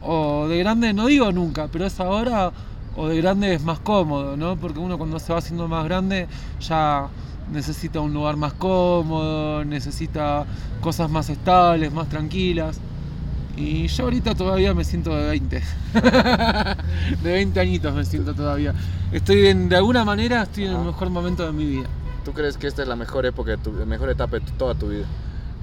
o 0.00 0.48
de 0.48 0.58
grande, 0.58 0.92
no 0.92 1.06
digo 1.06 1.30
nunca, 1.32 1.68
pero 1.70 1.86
es 1.86 2.00
ahora 2.00 2.52
o 2.96 3.08
de 3.08 3.16
grande 3.18 3.54
es 3.54 3.62
más 3.62 3.78
cómodo, 3.80 4.36
¿no? 4.36 4.56
Porque 4.56 4.78
uno 4.78 4.98
cuando 4.98 5.18
se 5.18 5.32
va 5.32 5.38
haciendo 5.38 5.68
más 5.68 5.84
grande 5.84 6.26
ya 6.60 7.08
necesita 7.52 8.00
un 8.00 8.12
lugar 8.12 8.36
más 8.36 8.52
cómodo, 8.54 9.64
necesita 9.64 10.44
cosas 10.80 11.10
más 11.10 11.28
estables, 11.30 11.92
más 11.92 12.08
tranquilas. 12.08 12.80
Y 13.60 13.86
yo 13.88 14.04
ahorita 14.04 14.34
todavía 14.34 14.72
me 14.72 14.84
siento 14.84 15.14
de 15.14 15.26
20. 15.28 15.62
de 17.22 17.32
20 17.32 17.60
añitos 17.60 17.94
me 17.94 18.04
siento 18.04 18.34
todavía. 18.34 18.74
Estoy 19.12 19.46
en, 19.48 19.68
de 19.68 19.76
alguna 19.76 20.04
manera 20.04 20.42
estoy 20.42 20.64
en 20.64 20.72
el 20.72 20.78
mejor 20.78 21.10
momento 21.10 21.44
de 21.44 21.52
mi 21.52 21.66
vida. 21.66 21.86
¿Tú 22.24 22.32
crees 22.32 22.56
que 22.56 22.66
esta 22.66 22.82
es 22.82 22.88
la 22.88 22.96
mejor 22.96 23.26
época, 23.26 23.50
de 23.52 23.56
tu, 23.58 23.72
la 23.72 23.84
mejor 23.84 24.08
etapa 24.10 24.38
de 24.38 24.46
tu- 24.46 24.52
toda 24.52 24.74
tu 24.74 24.88
vida? 24.88 25.04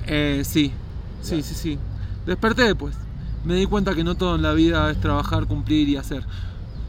Eh, 0.06 0.44
sí, 0.46 0.72
sí, 1.22 1.42
sí, 1.42 1.56
sí. 1.56 1.80
Desperté 2.26 2.76
pues. 2.76 2.96
Me 3.44 3.56
di 3.56 3.66
cuenta 3.66 3.96
que 3.96 4.04
no 4.04 4.16
todo 4.16 4.36
en 4.36 4.42
la 4.44 4.54
vida 4.54 4.92
es 4.92 5.00
trabajar, 5.00 5.48
cumplir 5.48 5.88
y 5.90 5.98
hacer, 5.98 6.24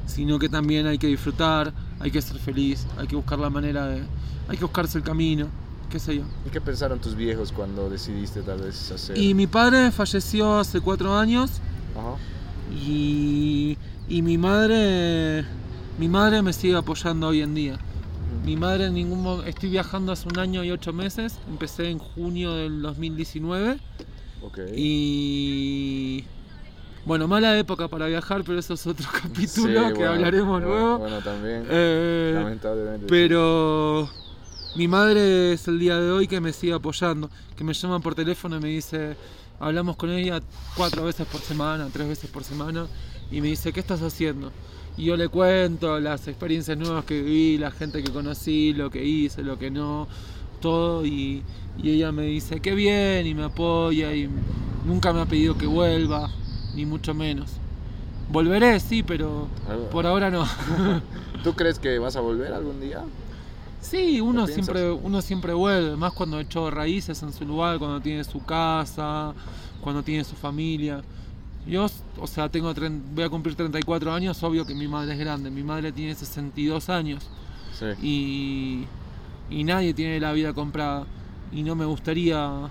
sino 0.06 0.38
que 0.38 0.48
también 0.48 0.86
hay 0.86 0.98
que 0.98 1.06
disfrutar, 1.06 1.72
hay 2.00 2.10
que 2.10 2.20
ser 2.20 2.38
feliz, 2.38 2.86
hay 2.98 3.06
que 3.06 3.16
buscar 3.16 3.38
la 3.38 3.48
manera 3.50 3.86
de, 3.86 4.02
hay 4.48 4.56
que 4.56 4.64
buscarse 4.64 4.98
el 4.98 5.04
camino. 5.04 5.46
Qué 5.90 5.98
sé 5.98 6.16
yo. 6.16 6.22
¿Y 6.46 6.50
qué 6.50 6.60
pensaron 6.60 6.98
tus 6.98 7.14
viejos 7.14 7.52
cuando 7.52 7.88
decidiste 7.90 8.42
tal 8.42 8.60
vez 8.60 8.90
hacer? 8.92 9.16
Y 9.18 9.34
mi 9.34 9.46
padre 9.46 9.90
falleció 9.90 10.58
hace 10.58 10.80
cuatro 10.80 11.16
años 11.16 11.50
Ajá. 11.96 12.16
y, 12.74 13.76
y 14.08 14.22
mi 14.22 14.38
madre 14.38 15.44
mi 15.98 16.08
madre 16.08 16.42
me 16.42 16.52
sigue 16.52 16.76
apoyando 16.76 17.28
hoy 17.28 17.42
en 17.42 17.54
día. 17.54 17.78
Mi 18.44 18.56
madre 18.56 18.86
en 18.86 18.94
ningún 18.94 19.22
mo- 19.22 19.42
estoy 19.42 19.70
viajando 19.70 20.12
hace 20.12 20.28
un 20.28 20.38
año 20.38 20.62
y 20.62 20.70
ocho 20.70 20.92
meses, 20.92 21.38
empecé 21.48 21.90
en 21.90 21.98
junio 21.98 22.52
del 22.54 22.80
2019 22.82 23.78
Ok. 24.42 24.58
y 24.76 26.24
bueno, 27.04 27.26
mala 27.26 27.58
época 27.58 27.88
para 27.88 28.06
viajar, 28.06 28.44
pero 28.44 28.58
eso 28.58 28.74
es 28.74 28.86
otro 28.86 29.06
capítulo 29.22 29.48
Sí, 29.88 29.92
que 29.94 29.98
bueno, 29.98 30.10
hablaremos 30.12 30.62
luego. 30.62 30.98
Bueno, 30.98 31.18
también. 31.20 31.64
Eh, 31.68 32.32
lamentablemente. 32.34 33.06
pero 33.08 34.08
mi 34.76 34.86
madre 34.88 35.52
es 35.52 35.66
el 35.68 35.78
día 35.78 35.98
de 35.98 36.10
hoy 36.10 36.26
que 36.28 36.40
me 36.40 36.52
sigue 36.52 36.72
apoyando, 36.74 37.30
que 37.56 37.64
me 37.64 37.72
llama 37.74 38.00
por 38.00 38.14
teléfono 38.14 38.56
y 38.56 38.60
me 38.60 38.68
dice, 38.68 39.16
hablamos 39.58 39.96
con 39.96 40.10
ella 40.10 40.40
cuatro 40.76 41.04
veces 41.04 41.26
por 41.26 41.40
semana, 41.40 41.88
tres 41.92 42.08
veces 42.08 42.30
por 42.30 42.44
semana, 42.44 42.86
y 43.30 43.40
me 43.40 43.48
dice, 43.48 43.72
¿qué 43.72 43.80
estás 43.80 44.02
haciendo? 44.02 44.52
Y 44.96 45.04
yo 45.06 45.16
le 45.16 45.28
cuento 45.28 45.98
las 46.00 46.26
experiencias 46.28 46.76
nuevas 46.78 47.04
que 47.04 47.20
viví, 47.22 47.58
la 47.58 47.70
gente 47.70 48.02
que 48.02 48.12
conocí, 48.12 48.72
lo 48.72 48.90
que 48.90 49.04
hice, 49.04 49.42
lo 49.42 49.58
que 49.58 49.70
no, 49.70 50.06
todo, 50.60 51.04
y, 51.04 51.42
y 51.82 51.90
ella 51.90 52.12
me 52.12 52.22
dice, 52.24 52.60
qué 52.60 52.74
bien, 52.74 53.26
y 53.26 53.34
me 53.34 53.44
apoya, 53.44 54.14
y 54.14 54.28
nunca 54.84 55.12
me 55.12 55.20
ha 55.20 55.26
pedido 55.26 55.56
que 55.58 55.66
vuelva, 55.66 56.30
ni 56.74 56.84
mucho 56.86 57.14
menos. 57.14 57.50
Volveré, 58.30 58.78
sí, 58.78 59.02
pero 59.02 59.48
Algo- 59.68 59.88
por 59.90 60.06
ahora 60.06 60.30
no. 60.30 60.44
¿Tú 61.44 61.54
crees 61.54 61.78
que 61.78 61.98
vas 61.98 62.14
a 62.16 62.20
volver 62.20 62.52
algún 62.52 62.80
día? 62.80 63.02
Sí, 63.80 64.20
uno 64.20 64.46
siempre, 64.46 64.90
uno 64.90 65.22
siempre 65.22 65.52
vuelve, 65.52 65.96
más 65.96 66.12
cuando 66.12 66.40
echó 66.40 66.70
raíces 66.70 67.22
en 67.22 67.32
su 67.32 67.44
lugar, 67.44 67.78
cuando 67.78 68.00
tiene 68.00 68.24
su 68.24 68.44
casa, 68.44 69.32
cuando 69.80 70.02
tiene 70.02 70.24
su 70.24 70.34
familia. 70.34 71.02
Yo, 71.66 71.86
o 72.18 72.26
sea, 72.26 72.48
tengo 72.48 72.72
voy 73.14 73.24
a 73.24 73.28
cumplir 73.28 73.54
34 73.54 74.12
años, 74.12 74.42
obvio 74.42 74.64
que 74.66 74.74
mi 74.74 74.88
madre 74.88 75.12
es 75.12 75.18
grande, 75.18 75.50
mi 75.50 75.62
madre 75.62 75.92
tiene 75.92 76.14
62 76.14 76.88
años 76.88 77.24
Sí. 77.78 77.86
y, 78.02 78.84
y 79.54 79.62
nadie 79.64 79.94
tiene 79.94 80.18
la 80.18 80.32
vida 80.32 80.52
comprada 80.52 81.06
y 81.52 81.62
no 81.62 81.76
me 81.76 81.84
gustaría, 81.84 82.68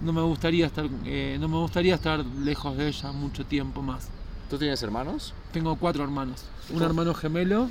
no 0.00 0.12
me 0.12 0.22
gustaría 0.22 0.66
estar, 0.66 0.86
eh, 1.04 1.36
no 1.40 1.48
me 1.48 1.56
gustaría 1.56 1.94
estar 1.96 2.24
lejos 2.24 2.76
de 2.76 2.88
ella 2.88 3.10
mucho 3.12 3.44
tiempo 3.44 3.82
más. 3.82 4.08
¿Tú 4.48 4.58
tienes 4.58 4.80
hermanos? 4.82 5.34
Tengo 5.52 5.74
cuatro 5.76 6.04
hermanos, 6.04 6.44
un 6.70 6.82
hermano 6.82 7.14
gemelo, 7.14 7.68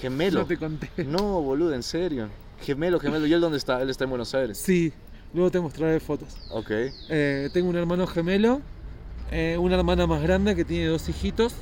Gemelo. 0.00 0.40
no 0.40 0.46
te 0.46 0.56
conté. 0.56 0.90
No, 1.04 1.42
boludo, 1.42 1.74
en 1.74 1.82
serio. 1.82 2.28
Gemelo, 2.62 3.00
gemelo. 3.00 3.26
¿Y 3.26 3.32
él 3.32 3.40
dónde 3.40 3.58
está? 3.58 3.82
Él 3.82 3.90
está 3.90 4.04
en 4.04 4.10
Buenos 4.10 4.34
Aires. 4.34 4.58
Sí, 4.58 4.92
luego 5.34 5.50
te 5.50 5.60
mostraré 5.60 6.00
fotos. 6.00 6.36
Ok. 6.50 6.70
Eh, 6.70 7.50
tengo 7.52 7.68
un 7.68 7.76
hermano 7.76 8.06
gemelo, 8.06 8.60
eh, 9.30 9.56
una 9.58 9.76
hermana 9.76 10.06
más 10.06 10.22
grande 10.22 10.54
que 10.54 10.64
tiene 10.64 10.86
dos 10.86 11.08
hijitos. 11.08 11.54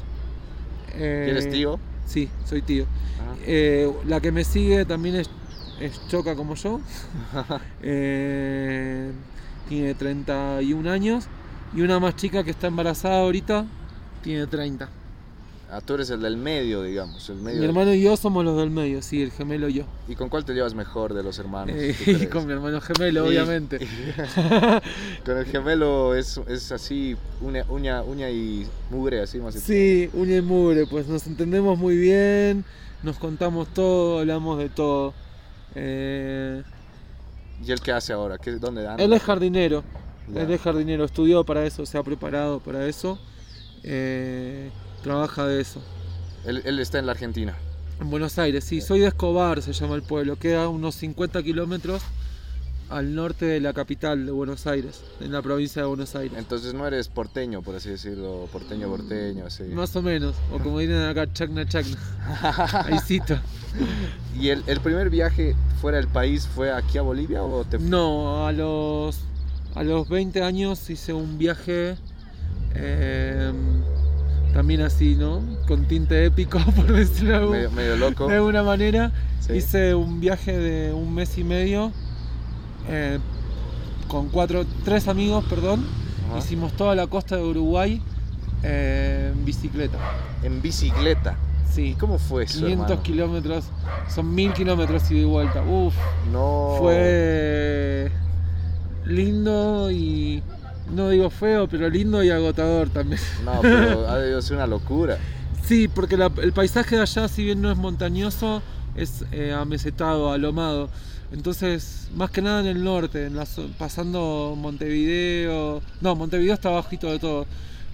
Eh, 0.94 1.24
¿Y 1.28 1.30
eres 1.30 1.50
tío? 1.50 1.78
Sí, 2.06 2.28
soy 2.44 2.62
tío. 2.62 2.84
Ajá. 3.20 3.36
Eh, 3.46 3.90
la 4.06 4.20
que 4.20 4.32
me 4.32 4.44
sigue 4.44 4.84
también 4.84 5.16
es, 5.16 5.30
es 5.80 6.00
choca 6.08 6.34
como 6.34 6.54
yo. 6.54 6.80
Tiene 7.80 9.14
31 9.94 10.90
años. 10.90 11.26
Y 11.74 11.82
una 11.82 12.00
más 12.00 12.16
chica 12.16 12.42
que 12.42 12.50
está 12.50 12.66
embarazada 12.66 13.20
ahorita 13.20 13.64
tiene 14.22 14.46
30. 14.46 14.88
Ah, 15.72 15.80
tú 15.80 15.94
eres 15.94 16.10
el 16.10 16.20
del 16.20 16.36
medio, 16.36 16.82
digamos. 16.82 17.28
El 17.30 17.36
medio 17.36 17.60
Mi 17.60 17.66
hermano 17.66 17.94
y 17.94 18.02
yo 18.02 18.16
somos 18.16 18.44
los 18.44 18.56
del 18.56 18.70
medio, 18.70 19.02
sí, 19.02 19.22
el 19.22 19.30
gemelo 19.30 19.68
y 19.68 19.74
yo. 19.74 19.84
¿Y 20.08 20.16
con 20.16 20.28
cuál 20.28 20.44
te 20.44 20.52
llevas 20.52 20.74
mejor 20.74 21.14
de 21.14 21.22
los 21.22 21.38
hermanos? 21.38 21.76
Eh, 21.78 22.28
con 22.32 22.44
mi 22.46 22.52
hermano 22.52 22.80
gemelo, 22.80 23.26
obviamente. 23.26 23.78
Con 25.24 25.38
el 25.38 25.44
gemelo 25.44 26.16
es, 26.16 26.40
es 26.48 26.72
así, 26.72 27.16
uña, 27.40 27.64
uña, 27.68 28.02
uña 28.02 28.30
y 28.30 28.66
mugre, 28.90 29.20
así 29.20 29.38
más. 29.38 29.54
Sí, 29.54 30.10
uña 30.12 30.38
y 30.38 30.42
mugre, 30.42 30.86
pues 30.86 31.06
nos 31.06 31.26
entendemos 31.28 31.78
muy 31.78 31.96
bien, 31.96 32.64
nos 33.04 33.18
contamos 33.18 33.68
todo, 33.68 34.18
hablamos 34.18 34.58
de 34.58 34.70
todo. 34.70 35.14
Eh, 35.76 36.64
¿Y 37.64 37.70
él 37.70 37.80
qué 37.80 37.92
hace 37.92 38.12
ahora? 38.12 38.38
¿Qué, 38.38 38.52
¿Dónde 38.52 38.88
anda? 38.88 39.04
él 39.04 39.12
es 39.12 39.22
jardinero, 39.22 39.84
él 40.34 40.50
es 40.50 40.60
jardinero, 40.60 41.04
estudió 41.04 41.44
para 41.44 41.64
eso, 41.64 41.86
se 41.86 41.96
ha 41.96 42.02
preparado 42.02 42.58
para 42.58 42.86
eso, 42.86 43.20
eh, 43.84 44.70
trabaja 45.02 45.46
de 45.46 45.60
eso. 45.60 45.80
Él, 46.44 46.62
él 46.64 46.78
está 46.78 46.98
en 46.98 47.06
la 47.06 47.12
Argentina. 47.12 47.54
En 48.00 48.10
Buenos 48.10 48.38
Aires, 48.38 48.64
sí, 48.64 48.80
soy 48.80 49.00
de 49.00 49.08
Escobar, 49.08 49.60
se 49.60 49.72
llama 49.72 49.94
el 49.94 50.02
pueblo, 50.02 50.36
queda 50.36 50.68
unos 50.68 50.94
50 50.94 51.42
kilómetros 51.42 52.02
al 52.90 53.14
norte 53.14 53.44
de 53.44 53.60
la 53.60 53.72
capital 53.72 54.26
de 54.26 54.32
Buenos 54.32 54.66
Aires, 54.66 55.02
en 55.20 55.32
la 55.32 55.40
provincia 55.42 55.82
de 55.82 55.88
Buenos 55.88 56.16
Aires. 56.16 56.36
Entonces 56.36 56.74
no 56.74 56.86
eres 56.86 57.08
porteño, 57.08 57.62
por 57.62 57.76
así 57.76 57.88
decirlo, 57.88 58.48
porteño, 58.52 58.88
porteño, 58.88 59.46
así. 59.46 59.62
Más 59.64 59.94
o 59.94 60.02
menos, 60.02 60.34
o 60.52 60.58
como 60.58 60.80
dicen 60.80 61.02
acá, 61.02 61.32
chacna 61.32 61.66
chacna. 61.66 61.96
Ahí 62.86 62.98
cito. 63.06 63.38
¿Y 64.38 64.48
el, 64.48 64.64
el 64.66 64.80
primer 64.80 65.08
viaje 65.08 65.54
fuera 65.80 65.98
del 65.98 66.08
país 66.08 66.48
fue 66.48 66.72
aquí 66.72 66.98
a 66.98 67.02
Bolivia 67.02 67.42
o 67.44 67.64
te 67.64 67.78
No, 67.78 68.46
a 68.46 68.52
los, 68.52 69.20
a 69.74 69.84
los 69.84 70.08
20 70.08 70.42
años 70.42 70.90
hice 70.90 71.12
un 71.12 71.38
viaje 71.38 71.96
eh, 72.74 73.52
también 74.52 74.80
así, 74.82 75.14
¿no? 75.14 75.40
Con 75.66 75.86
tinte 75.86 76.24
épico, 76.24 76.58
por 76.76 76.92
decirlo 76.92 77.50
medio, 77.50 77.70
medio 77.70 77.96
loco? 77.96 78.26
de 78.28 78.36
alguna 78.36 78.62
manera. 78.62 79.12
Sí. 79.40 79.54
Hice 79.54 79.94
un 79.94 80.20
viaje 80.20 80.56
de 80.56 80.92
un 80.92 81.14
mes 81.14 81.38
y 81.38 81.44
medio 81.44 81.92
eh, 82.88 83.18
con 84.08 84.28
cuatro, 84.28 84.64
tres 84.84 85.08
amigos, 85.08 85.44
perdón. 85.48 85.86
Ajá. 86.28 86.38
Hicimos 86.38 86.72
toda 86.72 86.94
la 86.94 87.06
costa 87.06 87.36
de 87.36 87.42
Uruguay 87.42 88.02
eh, 88.62 89.32
en 89.34 89.44
bicicleta. 89.44 89.98
En 90.42 90.60
bicicleta. 90.60 91.36
Sí, 91.70 91.90
¿Y 91.90 91.94
cómo 91.94 92.18
fue 92.18 92.44
eso, 92.44 92.58
500 92.58 92.84
hermano? 92.84 93.02
kilómetros, 93.02 93.64
son 94.12 94.34
mil 94.34 94.52
kilómetros 94.52 95.08
ida 95.12 95.20
y 95.20 95.24
vuelta. 95.24 95.62
Uf. 95.62 95.94
No. 96.32 96.74
Fue 96.78 98.10
lindo 99.06 99.90
y 99.90 100.42
no 100.94 101.08
digo 101.10 101.30
feo, 101.30 101.68
pero 101.68 101.88
lindo 101.88 102.22
y 102.22 102.30
agotador 102.30 102.88
también. 102.90 103.20
No, 103.44 103.60
pero 103.62 104.08
ha 104.08 104.18
debido 104.18 104.42
ser 104.42 104.56
una 104.56 104.66
locura. 104.66 105.18
Sí, 105.64 105.88
porque 105.88 106.16
la- 106.16 106.30
el 106.42 106.52
paisaje 106.52 106.96
de 106.96 107.02
allá, 107.02 107.28
si 107.28 107.44
bien 107.44 107.60
no 107.62 107.70
es 107.70 107.76
montañoso, 107.78 108.62
es 108.96 109.24
eh, 109.32 109.52
amesetado, 109.52 110.32
alomado. 110.32 110.88
Entonces, 111.32 112.08
más 112.16 112.30
que 112.30 112.42
nada 112.42 112.60
en 112.60 112.66
el 112.66 112.82
norte, 112.82 113.26
en 113.26 113.36
la 113.36 113.46
pasando 113.78 114.54
Montevideo. 114.58 115.80
No, 116.00 116.16
Montevideo 116.16 116.54
está 116.54 116.70
bajito 116.70 117.06
de 117.10 117.18
todo. 117.20 117.46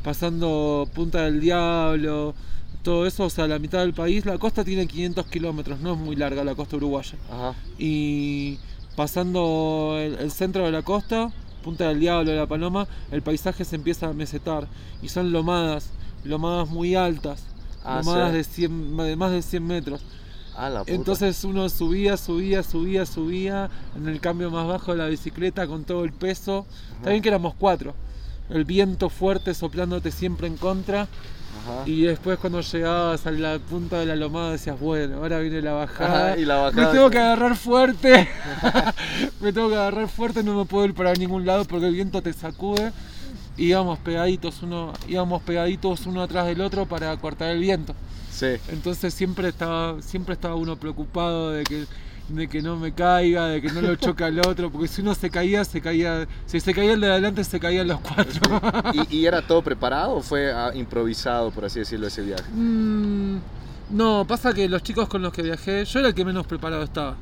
Pasando 0.02 0.88
Punta 0.94 1.22
del 1.24 1.40
Diablo, 1.40 2.34
todo 2.82 3.06
eso, 3.06 3.24
o 3.24 3.30
sea, 3.30 3.46
la 3.46 3.58
mitad 3.58 3.80
del 3.80 3.92
país. 3.92 4.24
La 4.24 4.38
costa 4.38 4.64
tiene 4.64 4.86
500 4.86 5.26
kilómetros, 5.26 5.80
no 5.80 5.92
es 5.94 5.98
muy 5.98 6.16
larga 6.16 6.44
la 6.44 6.54
costa 6.54 6.76
uruguaya. 6.76 7.16
Ajá. 7.30 7.54
y 7.78 8.58
pasando 8.94 9.96
el, 10.00 10.14
el 10.14 10.30
centro 10.32 10.64
de 10.64 10.72
la 10.72 10.80
costa, 10.82 11.30
Punta 11.66 11.88
del 11.88 11.98
Diablo, 11.98 12.32
La 12.32 12.46
Paloma, 12.46 12.86
el 13.10 13.22
paisaje 13.22 13.64
se 13.64 13.74
empieza 13.74 14.06
a 14.06 14.12
mesetar 14.12 14.68
y 15.02 15.08
son 15.08 15.32
lomadas, 15.32 15.90
lomadas 16.22 16.68
muy 16.68 16.94
altas, 16.94 17.42
Ah, 17.84 18.02
lomadas 18.04 18.30
sí. 18.30 18.36
de, 18.36 18.44
100, 18.44 18.96
de 18.98 19.16
más 19.16 19.32
de 19.32 19.42
100 19.42 19.66
metros. 19.66 20.00
Ah, 20.56 20.70
la 20.70 20.80
puta. 20.80 20.92
Entonces 20.92 21.42
uno 21.42 21.68
subía, 21.68 22.16
subía, 22.16 22.62
subía, 22.62 23.04
subía 23.04 23.68
en 23.96 24.06
el 24.06 24.20
cambio 24.20 24.48
más 24.48 24.68
bajo 24.68 24.92
de 24.92 24.98
la 24.98 25.06
bicicleta 25.08 25.66
con 25.66 25.82
todo 25.82 26.04
el 26.04 26.12
peso. 26.12 26.66
También 27.02 27.20
que 27.20 27.30
éramos 27.30 27.54
cuatro. 27.58 27.94
El 28.50 28.64
viento 28.64 29.08
fuerte 29.08 29.54
soplándote 29.54 30.10
siempre 30.10 30.46
en 30.46 30.56
contra. 30.56 31.02
Ajá. 31.02 31.82
Y 31.86 32.02
después 32.02 32.38
cuando 32.38 32.60
llegabas 32.60 33.26
a 33.26 33.30
la 33.30 33.58
punta 33.58 33.98
de 33.98 34.06
la 34.06 34.14
lomada 34.16 34.52
decías, 34.52 34.78
bueno, 34.78 35.16
ahora 35.16 35.40
viene 35.40 35.62
la 35.62 35.72
bajada. 35.72 36.28
Ajá, 36.32 36.38
y 36.38 36.44
la 36.44 36.56
Me 36.56 36.60
bajada. 36.62 36.92
tengo 36.92 37.10
que 37.10 37.18
agarrar 37.18 37.56
fuerte. 37.56 38.28
me 39.40 39.52
tengo 39.52 39.68
que 39.68 39.76
agarrar 39.76 40.08
fuerte, 40.08 40.42
no 40.42 40.54
me 40.54 40.64
puedo 40.64 40.84
ir 40.86 40.94
para 40.94 41.12
ningún 41.14 41.44
lado 41.46 41.64
porque 41.64 41.86
el 41.86 41.94
viento 41.94 42.22
te 42.22 42.32
sacude. 42.32 42.92
Y 43.56 43.68
íbamos 43.68 43.98
pegaditos 44.00 44.62
uno, 44.62 44.92
íbamos 45.08 45.42
pegaditos 45.42 46.04
uno 46.06 46.22
atrás 46.22 46.46
del 46.46 46.60
otro 46.60 46.84
para 46.86 47.16
cortar 47.16 47.48
el 47.50 47.60
viento. 47.60 47.94
Sí. 48.30 48.48
Entonces 48.68 49.14
siempre 49.14 49.48
estaba, 49.48 50.02
siempre 50.02 50.34
estaba 50.34 50.54
uno 50.56 50.76
preocupado 50.76 51.52
de 51.52 51.64
que, 51.64 51.86
de 52.28 52.48
que 52.48 52.60
no 52.60 52.76
me 52.76 52.92
caiga, 52.92 53.46
de 53.46 53.62
que 53.62 53.70
no 53.70 53.80
lo 53.80 53.94
choque 53.96 54.24
al 54.24 54.38
otro, 54.40 54.70
porque 54.70 54.88
si 54.88 55.00
uno 55.00 55.14
se 55.14 55.30
caía, 55.30 55.64
se 55.64 55.80
caía, 55.80 56.26
si 56.46 56.60
se 56.60 56.74
caía 56.74 56.94
el 56.94 57.00
de 57.00 57.10
adelante, 57.10 57.44
se 57.44 57.60
caían 57.60 57.88
los 57.88 58.00
cuatro. 58.00 58.60
¿Y, 58.92 59.18
y 59.18 59.26
era 59.26 59.42
todo 59.42 59.62
preparado 59.62 60.16
o 60.16 60.22
fue 60.22 60.52
ah, 60.52 60.72
improvisado, 60.74 61.50
por 61.50 61.64
así 61.64 61.78
decirlo, 61.78 62.06
ese 62.08 62.22
viaje? 62.22 62.44
Mm, 62.52 63.38
no, 63.90 64.26
pasa 64.26 64.52
que 64.52 64.68
los 64.68 64.82
chicos 64.82 65.08
con 65.08 65.22
los 65.22 65.32
que 65.32 65.42
viajé, 65.42 65.84
yo 65.84 65.98
era 66.00 66.08
el 66.08 66.14
que 66.14 66.24
menos 66.24 66.46
preparado 66.46 66.82
estaba. 66.82 67.16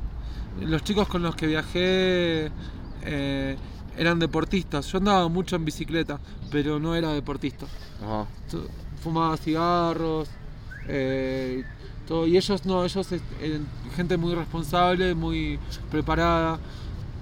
Los 0.61 0.83
chicos 0.85 1.09
con 1.09 1.23
los 1.23 1.35
que 1.35 1.47
viajé 1.47 2.51
eh, 3.03 3.57
eran 3.99 4.19
deportistas. 4.19 4.87
Yo 4.87 4.99
andaba 4.99 5.29
mucho 5.29 5.57
en 5.57 5.65
bicicleta, 5.65 6.19
pero 6.51 6.79
no 6.79 6.95
era 6.95 7.13
deportista. 7.13 7.67
Ajá. 8.03 8.27
Fumaba 9.03 9.37
cigarros, 9.37 10.31
eh, 10.89 11.65
Y 12.27 12.37
ellos 12.37 12.65
no, 12.67 12.85
ellos 12.85 13.09
eran 13.41 13.67
gente 13.97 14.17
muy 14.17 14.35
responsable, 14.35 15.15
muy 15.15 15.59
preparada. 15.91 16.59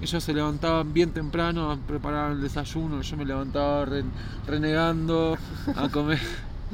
ellos 0.01 0.23
se 0.23 0.33
levantaban 0.33 0.93
bien 0.93 1.11
temprano 1.11 1.71
a 1.71 1.77
preparar 1.77 2.33
el 2.33 2.41
desayuno, 2.41 3.01
yo 3.01 3.17
me 3.17 3.25
levantaba 3.25 3.85
re- 3.85 4.03
renegando 4.45 5.37
a 5.75 5.87
comer, 5.89 6.19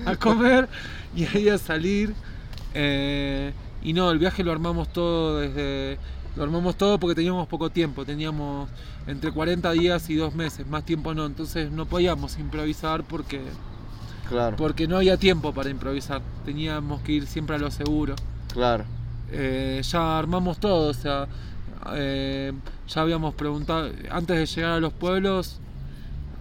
a 0.05 0.15
comer 0.15 0.67
y 1.15 1.25
ahí 1.25 1.49
a 1.49 1.57
salir. 1.59 2.13
Eh, 2.73 3.53
y 3.83 3.93
no, 3.93 4.11
el 4.11 4.19
viaje 4.19 4.43
lo 4.43 4.51
armamos 4.51 4.91
todo 4.91 5.39
desde. 5.39 5.97
Lo 6.35 6.43
armamos 6.43 6.77
todo 6.77 6.99
porque 6.99 7.15
teníamos 7.15 7.47
poco 7.47 7.69
tiempo, 7.69 8.05
teníamos 8.05 8.69
entre 9.07 9.31
40 9.31 9.71
días 9.71 10.09
y 10.09 10.15
dos 10.15 10.35
meses, 10.35 10.65
más 10.67 10.85
tiempo 10.85 11.13
no, 11.13 11.25
entonces 11.25 11.71
no 11.71 11.85
podíamos 11.85 12.37
improvisar 12.37 13.03
porque, 13.03 13.41
Claro, 14.29 14.55
porque 14.57 14.87
no 14.87 14.97
había 14.97 15.17
tiempo 15.17 15.53
para 15.53 15.69
improvisar, 15.69 16.21
teníamos 16.45 17.01
que 17.01 17.13
ir 17.13 17.27
siempre 17.27 17.55
a 17.55 17.59
lo 17.59 17.71
seguro. 17.71 18.15
claro. 18.53 18.85
Eh, 19.31 19.81
ya 19.83 20.17
armamos 20.17 20.59
todo, 20.59 20.89
o 20.89 20.93
sea, 20.93 21.27
eh, 21.93 22.51
ya 22.87 23.01
habíamos 23.01 23.33
preguntado, 23.35 23.89
antes 24.09 24.37
de 24.37 24.45
llegar 24.45 24.71
a 24.73 24.79
los 24.79 24.91
pueblos, 24.93 25.59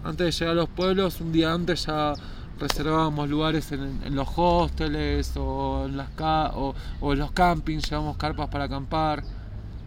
antes 0.03 0.25
de 0.25 0.31
llegar 0.31 0.53
a 0.53 0.55
los 0.61 0.69
pueblos, 0.69 1.21
un 1.21 1.31
día 1.31 1.53
antes 1.53 1.85
ya 1.85 2.13
reservábamos 2.59 3.29
lugares 3.29 3.71
en, 3.71 4.01
en 4.03 4.15
los 4.15 4.27
hosteles 4.35 5.31
o 5.37 5.85
en, 5.87 5.97
las 5.97 6.09
ca- 6.09 6.51
o, 6.55 6.73
o 6.99 7.13
en 7.13 7.19
los 7.19 7.31
campings, 7.31 7.89
llevamos 7.89 8.17
carpas 8.17 8.49
para 8.49 8.63
acampar. 8.65 9.23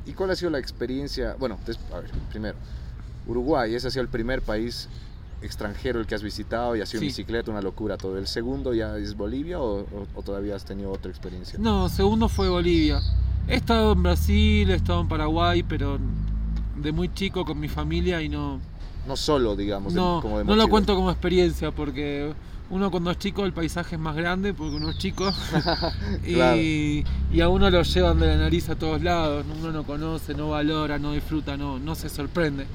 ¿Y 0.06 0.12
cuál 0.12 0.30
ha 0.30 0.36
sido 0.36 0.50
la 0.52 0.58
experiencia? 0.58 1.34
Bueno, 1.38 1.58
des- 1.66 1.78
a 1.92 1.98
ver, 2.00 2.10
primero, 2.30 2.56
Uruguay, 3.26 3.74
ese 3.74 3.88
ha 3.88 3.90
sido 3.90 4.02
el 4.02 4.08
primer 4.08 4.42
país 4.42 4.88
extranjero 5.42 6.00
el 6.00 6.06
que 6.06 6.14
has 6.14 6.22
visitado 6.22 6.76
y 6.76 6.80
ha 6.80 6.86
sido 6.86 7.02
en 7.02 7.08
bicicleta 7.08 7.50
una 7.50 7.62
locura 7.62 7.96
todo. 7.96 8.16
¿El 8.18 8.26
segundo 8.26 8.72
ya 8.74 8.96
es 8.98 9.16
Bolivia 9.16 9.60
o, 9.60 9.80
o- 9.80 10.06
o 10.14 10.22
todavía 10.22 10.56
has 10.56 10.64
tenido 10.64 10.90
otra 10.92 11.10
experiencia? 11.10 11.58
No, 11.58 11.88
segundo 11.88 12.28
fue 12.28 12.48
Bolivia. 12.48 13.00
He 13.48 13.56
estado 13.56 13.92
en 13.92 14.02
Brasil, 14.02 14.70
he 14.70 14.74
estado 14.74 15.00
en 15.00 15.08
Paraguay, 15.08 15.62
pero 15.62 15.98
de 16.76 16.92
muy 16.92 17.12
chico 17.12 17.44
con 17.44 17.58
mi 17.60 17.68
familia 17.68 18.22
y 18.22 18.28
no, 18.28 18.60
No 19.06 19.16
solo, 19.16 19.56
digamos, 19.56 19.92
de- 19.94 20.00
no, 20.00 20.20
como 20.22 20.38
de 20.38 20.44
no 20.44 20.54
lo 20.56 20.68
cuento 20.68 20.94
como 20.94 21.10
experiencia 21.10 21.70
porque 21.72 22.32
uno 22.70 22.90
cuando 22.90 23.10
es 23.10 23.18
chico 23.18 23.44
el 23.44 23.52
paisaje 23.52 23.96
es 23.96 24.00
más 24.00 24.16
grande 24.16 24.54
porque 24.54 24.76
uno 24.76 24.90
es 24.90 24.98
chico 24.98 25.30
y, 26.26 26.34
Claro. 26.34 26.56
y 26.60 27.04
a 27.40 27.48
uno 27.48 27.68
lo 27.68 27.82
llevan 27.82 28.18
de 28.20 28.26
la 28.28 28.36
nariz 28.36 28.68
a 28.70 28.76
todos 28.76 29.02
lados, 29.02 29.44
uno 29.60 29.72
no 29.72 29.82
conoce, 29.84 30.34
no 30.34 30.50
valora, 30.50 30.98
no 30.98 31.12
disfruta, 31.12 31.56
no, 31.56 31.78
no 31.78 31.94
se 31.94 32.08
sorprende. 32.08 32.66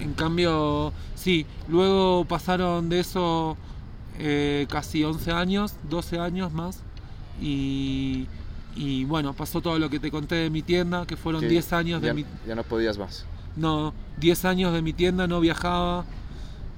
En 0.00 0.12
cambio, 0.14 0.92
sí, 1.14 1.46
luego 1.68 2.24
pasaron 2.24 2.88
de 2.88 3.00
eso 3.00 3.56
eh, 4.18 4.66
casi 4.70 5.02
11 5.04 5.30
años, 5.32 5.74
12 5.90 6.18
años 6.18 6.52
más 6.52 6.80
y, 7.40 8.26
y 8.76 9.04
bueno, 9.04 9.32
pasó 9.34 9.60
todo 9.60 9.78
lo 9.78 9.90
que 9.90 9.98
te 10.00 10.10
conté 10.10 10.36
de 10.36 10.50
mi 10.50 10.62
tienda, 10.62 11.06
que 11.06 11.16
fueron 11.16 11.40
Que 11.42 11.48
10 11.48 11.72
años 11.72 12.00
ya, 12.02 12.08
de 12.08 12.14
mi, 12.14 12.24
ya 12.46 12.54
no 12.54 12.62
podías 12.62 12.98
más. 12.98 13.24
no, 13.56 13.92
10 14.18 14.44
años 14.44 14.72
de 14.72 14.82
mi 14.82 14.92
tienda, 14.92 15.26
no 15.26 15.40
viajaba. 15.40 16.04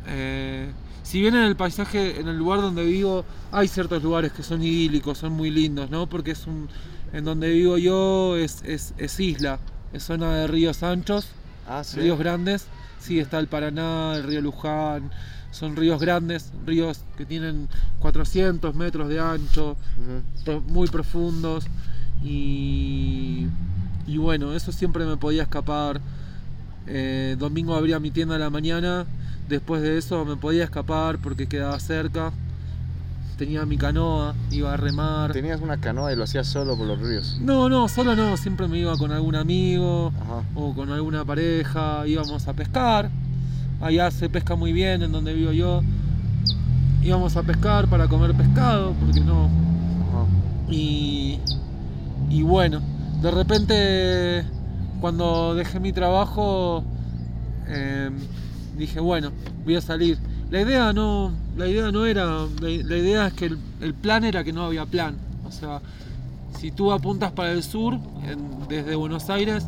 Eh, 0.06 0.70
si 1.02 1.20
bien 1.20 1.34
en 1.36 1.42
el 1.44 1.56
paisaje, 1.56 2.20
en 2.20 2.28
el 2.28 2.36
lugar 2.36 2.60
donde 2.60 2.84
vivo, 2.84 3.24
hay 3.52 3.68
ciertos 3.68 4.02
lugares 4.02 4.32
que 4.32 4.42
son 4.42 4.62
idílicos, 4.62 5.18
son 5.18 5.32
muy 5.32 5.50
lindos, 5.50 5.90
¿no? 5.90 6.06
Porque 6.08 6.32
es 6.32 6.46
un. 6.46 6.68
En 7.12 7.24
donde 7.24 7.50
vivo 7.50 7.78
yo 7.78 8.36
es, 8.36 8.62
es, 8.64 8.92
es 8.98 9.20
isla, 9.20 9.60
es 9.92 10.02
zona 10.02 10.34
de 10.34 10.46
ríos 10.48 10.82
anchos, 10.82 11.28
Ah, 11.68 11.84
sí. 11.84 12.00
ríos 12.00 12.18
grandes. 12.18 12.66
Sí, 13.06 13.20
está 13.20 13.38
el 13.38 13.46
Paraná, 13.46 14.14
el 14.16 14.24
río 14.24 14.40
Luján. 14.40 15.12
Son 15.52 15.76
ríos 15.76 16.00
grandes, 16.00 16.52
ríos 16.66 17.04
que 17.16 17.24
tienen 17.24 17.68
400 18.00 18.74
metros 18.74 19.08
de 19.08 19.20
ancho, 19.20 19.76
muy 20.66 20.88
profundos 20.88 21.66
y, 22.24 23.46
y 24.08 24.18
bueno, 24.18 24.54
eso 24.54 24.72
siempre 24.72 25.04
me 25.06 25.16
podía 25.16 25.44
escapar. 25.44 26.00
Eh, 26.88 27.36
domingo 27.38 27.76
abría 27.76 28.00
mi 28.00 28.10
tienda 28.10 28.34
a 28.34 28.38
la 28.38 28.50
mañana, 28.50 29.06
después 29.48 29.82
de 29.82 29.98
eso 29.98 30.24
me 30.24 30.34
podía 30.34 30.64
escapar 30.64 31.18
porque 31.18 31.46
quedaba 31.46 31.78
cerca. 31.78 32.32
Tenía 33.36 33.66
mi 33.66 33.76
canoa, 33.76 34.34
iba 34.50 34.72
a 34.72 34.76
remar. 34.78 35.32
Tenías 35.32 35.60
una 35.60 35.76
canoa 35.78 36.12
y 36.12 36.16
lo 36.16 36.24
hacías 36.24 36.46
solo 36.46 36.76
por 36.76 36.86
los 36.86 36.98
ríos. 36.98 37.38
No, 37.40 37.68
no, 37.68 37.86
solo 37.88 38.16
no, 38.16 38.36
siempre 38.38 38.66
me 38.66 38.78
iba 38.78 38.96
con 38.96 39.12
algún 39.12 39.34
amigo 39.36 40.10
Ajá. 40.22 40.42
o 40.54 40.74
con 40.74 40.90
alguna 40.90 41.24
pareja, 41.24 42.06
íbamos 42.06 42.48
a 42.48 42.54
pescar. 42.54 43.10
Allá 43.80 44.10
se 44.10 44.30
pesca 44.30 44.56
muy 44.56 44.72
bien 44.72 45.02
en 45.02 45.12
donde 45.12 45.34
vivo 45.34 45.52
yo. 45.52 45.82
Íbamos 47.02 47.36
a 47.36 47.42
pescar 47.42 47.88
para 47.88 48.08
comer 48.08 48.34
pescado, 48.34 48.94
porque 48.94 49.20
no, 49.20 49.44
Ajá. 49.44 50.26
Y, 50.70 51.38
y 52.30 52.42
bueno, 52.42 52.80
de 53.20 53.30
repente 53.30 54.46
cuando 55.00 55.54
dejé 55.54 55.78
mi 55.78 55.92
trabajo 55.92 56.84
eh, 57.68 58.10
dije, 58.78 58.98
bueno, 59.00 59.30
voy 59.64 59.76
a 59.76 59.80
salir. 59.82 60.18
La 60.50 60.62
idea 60.62 60.92
no, 60.94 61.32
la 61.56 61.66
idea 61.68 61.90
no 61.90 62.06
era, 62.06 62.24
la, 62.26 62.46
la 62.60 62.96
idea 62.96 63.26
es 63.28 63.32
que 63.34 63.46
el, 63.46 63.58
el 63.80 63.94
plan 63.94 64.24
era 64.24 64.44
que 64.44 64.52
no 64.52 64.64
había 64.64 64.86
plan. 64.86 65.16
O 65.46 65.52
sea, 65.52 65.80
si 66.58 66.70
tú 66.70 66.92
apuntas 66.92 67.32
para 67.32 67.52
el 67.52 67.62
sur, 67.62 67.94
en- 68.24 68.68
desde 68.68 68.94
Buenos 68.94 69.28
Aires, 69.30 69.66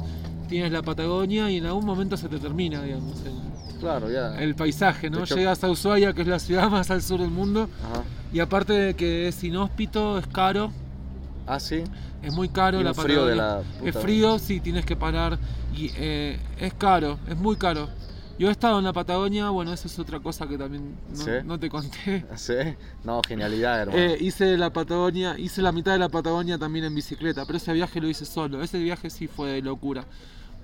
tienes 0.48 0.72
la 0.72 0.82
Patagonia 0.82 1.50
y 1.50 1.56
en 1.58 1.66
algún 1.66 1.84
momento 1.86 2.16
se 2.16 2.28
te 2.28 2.38
termina, 2.38 2.82
digamos, 2.82 3.20
el, 3.24 3.78
Claro, 3.80 4.10
ya. 4.10 4.36
el 4.40 4.54
paisaje, 4.56 5.08
¿no? 5.08 5.22
Hecho- 5.24 5.36
Llegas 5.36 5.62
a 5.62 5.70
Ushuaia, 5.70 6.12
que 6.12 6.22
es 6.22 6.28
la 6.28 6.38
ciudad 6.38 6.68
más 6.70 6.90
al 6.90 7.02
sur 7.02 7.20
del 7.20 7.30
mundo, 7.30 7.68
Ajá. 7.92 8.02
y 8.32 8.40
aparte 8.40 8.72
de 8.72 8.94
que 8.94 9.28
es 9.28 9.44
inhóspito, 9.44 10.18
es 10.18 10.26
caro, 10.26 10.72
Ah, 11.46 11.60
sí. 11.60 11.84
es 12.22 12.34
muy 12.34 12.48
caro 12.48 12.80
Y 12.80 12.84
la 12.84 12.92
frío 12.94 13.24
de 13.26 13.36
Patagonia. 13.36 13.64
la 13.82 13.88
Es 13.88 13.96
frío, 13.96 14.38
sí, 14.38 14.60
tienes 14.60 14.84
que 14.84 14.96
parar. 14.96 15.38
Y 15.76 15.90
eh, 15.96 16.38
es 16.60 16.74
caro, 16.74 17.18
es 17.28 17.36
muy 17.36 17.56
caro. 17.56 17.88
Yo 18.38 18.48
he 18.48 18.52
estado 18.52 18.78
en 18.78 18.84
la 18.84 18.92
Patagonia, 18.92 19.50
bueno, 19.50 19.72
eso 19.72 19.88
es 19.88 19.98
otra 19.98 20.20
cosa 20.20 20.46
que 20.46 20.56
también 20.56 20.94
no, 21.10 21.16
¿Sí? 21.24 21.30
no 21.44 21.58
te 21.58 21.68
conté. 21.68 22.24
Sí. 22.36 22.54
No, 23.04 23.20
genialidad, 23.26 23.82
hermano. 23.82 23.98
Eh, 23.98 24.16
hice 24.20 24.56
la 24.56 24.72
Patagonia, 24.72 25.36
hice 25.38 25.60
la 25.60 25.72
mitad 25.72 25.92
de 25.92 25.98
la 25.98 26.08
Patagonia 26.08 26.56
también 26.56 26.84
en 26.84 26.94
bicicleta, 26.94 27.44
pero 27.46 27.56
ese 27.56 27.72
viaje 27.72 28.00
lo 28.00 28.08
hice 28.08 28.24
solo. 28.24 28.62
Ese 28.62 28.78
viaje 28.78 29.10
sí 29.10 29.26
fue 29.26 29.50
de 29.54 29.62
locura, 29.62 30.04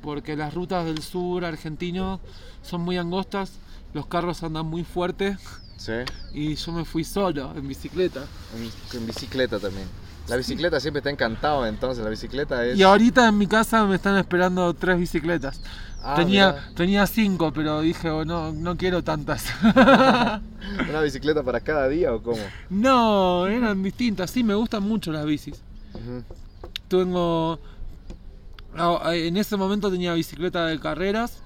porque 0.03 0.37
las 0.37 0.55
rutas 0.55 0.85
del 0.85 1.03
sur 1.03 1.45
argentino 1.45 2.21
son 2.63 2.83
muy 2.83 2.97
angostas, 2.97 3.53
los 3.93 4.07
carros 4.07 4.43
andan 4.45 4.67
muy 4.67 4.85
fuerte 4.85 5.37
Sí. 5.77 5.93
y 6.33 6.55
yo 6.55 6.73
me 6.73 6.85
fui 6.85 7.03
solo 7.03 7.53
en 7.57 7.67
bicicleta. 7.67 8.25
En, 8.57 8.99
en 9.01 9.07
bicicleta 9.07 9.59
también. 9.59 9.89
La 10.29 10.37
bicicleta 10.37 10.81
siempre 10.81 11.03
te 11.03 11.11
ha 11.11 11.13
encantado, 11.13 11.67
entonces 11.67 12.03
la 12.03 12.11
bicicleta 12.11 12.65
es. 12.65 12.79
Y 12.79 12.83
ahorita 12.83 13.29
en 13.29 13.37
mi 13.37 13.47
casa 13.47 13.85
me 13.85 13.97
están 13.97 14.17
esperando 14.17 14.73
tres 14.75 14.99
bicicletas. 14.99 15.61
Ah, 16.03 16.15
tenía, 16.17 16.57
tenía 16.75 17.07
cinco, 17.07 17.53
pero 17.53 17.81
dije, 17.81 18.11
oh, 18.11 18.25
no, 18.25 18.53
no 18.53 18.77
quiero 18.77 19.03
tantas. 19.03 19.47
¿Una 20.89 21.01
bicicleta 21.03 21.43
para 21.43 21.61
cada 21.61 21.89
día 21.89 22.13
o 22.15 22.23
cómo? 22.23 22.39
no, 22.71 23.47
eran 23.47 23.83
distintas. 23.83 24.31
Sí, 24.31 24.43
me 24.45 24.55
gustan 24.55 24.83
mucho 24.83 25.13
las 25.13 25.25
bicis. 25.27 25.61
Tengo. 26.89 27.59
ah, 28.77 29.15
En 29.15 29.37
ese 29.37 29.57
momento 29.57 29.91
tenía 29.91 30.15
bicicleta 30.15 30.67
de 30.67 30.79
carreras, 30.81 31.39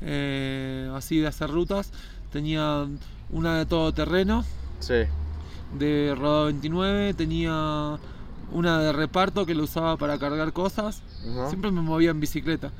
eh, 0.00 0.90
así 0.94 1.18
de 1.20 1.26
hacer 1.28 1.50
rutas. 1.50 1.90
Tenía 2.32 2.86
una 3.30 3.58
de 3.58 3.66
todo 3.66 3.92
terreno, 3.92 4.44
Sí. 4.80 5.02
De 5.76 6.14
rodado 6.16 6.46
29. 6.46 7.14
Tenía 7.14 7.98
una 8.52 8.78
de 8.78 8.92
reparto 8.92 9.44
que 9.46 9.54
lo 9.54 9.64
usaba 9.64 9.96
para 9.96 10.18
cargar 10.18 10.52
cosas. 10.52 11.02
Siempre 11.48 11.70
me 11.70 11.80
movía 11.80 12.10
en 12.10 12.20
bicicleta. 12.20 12.70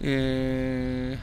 Eh, 0.00 1.16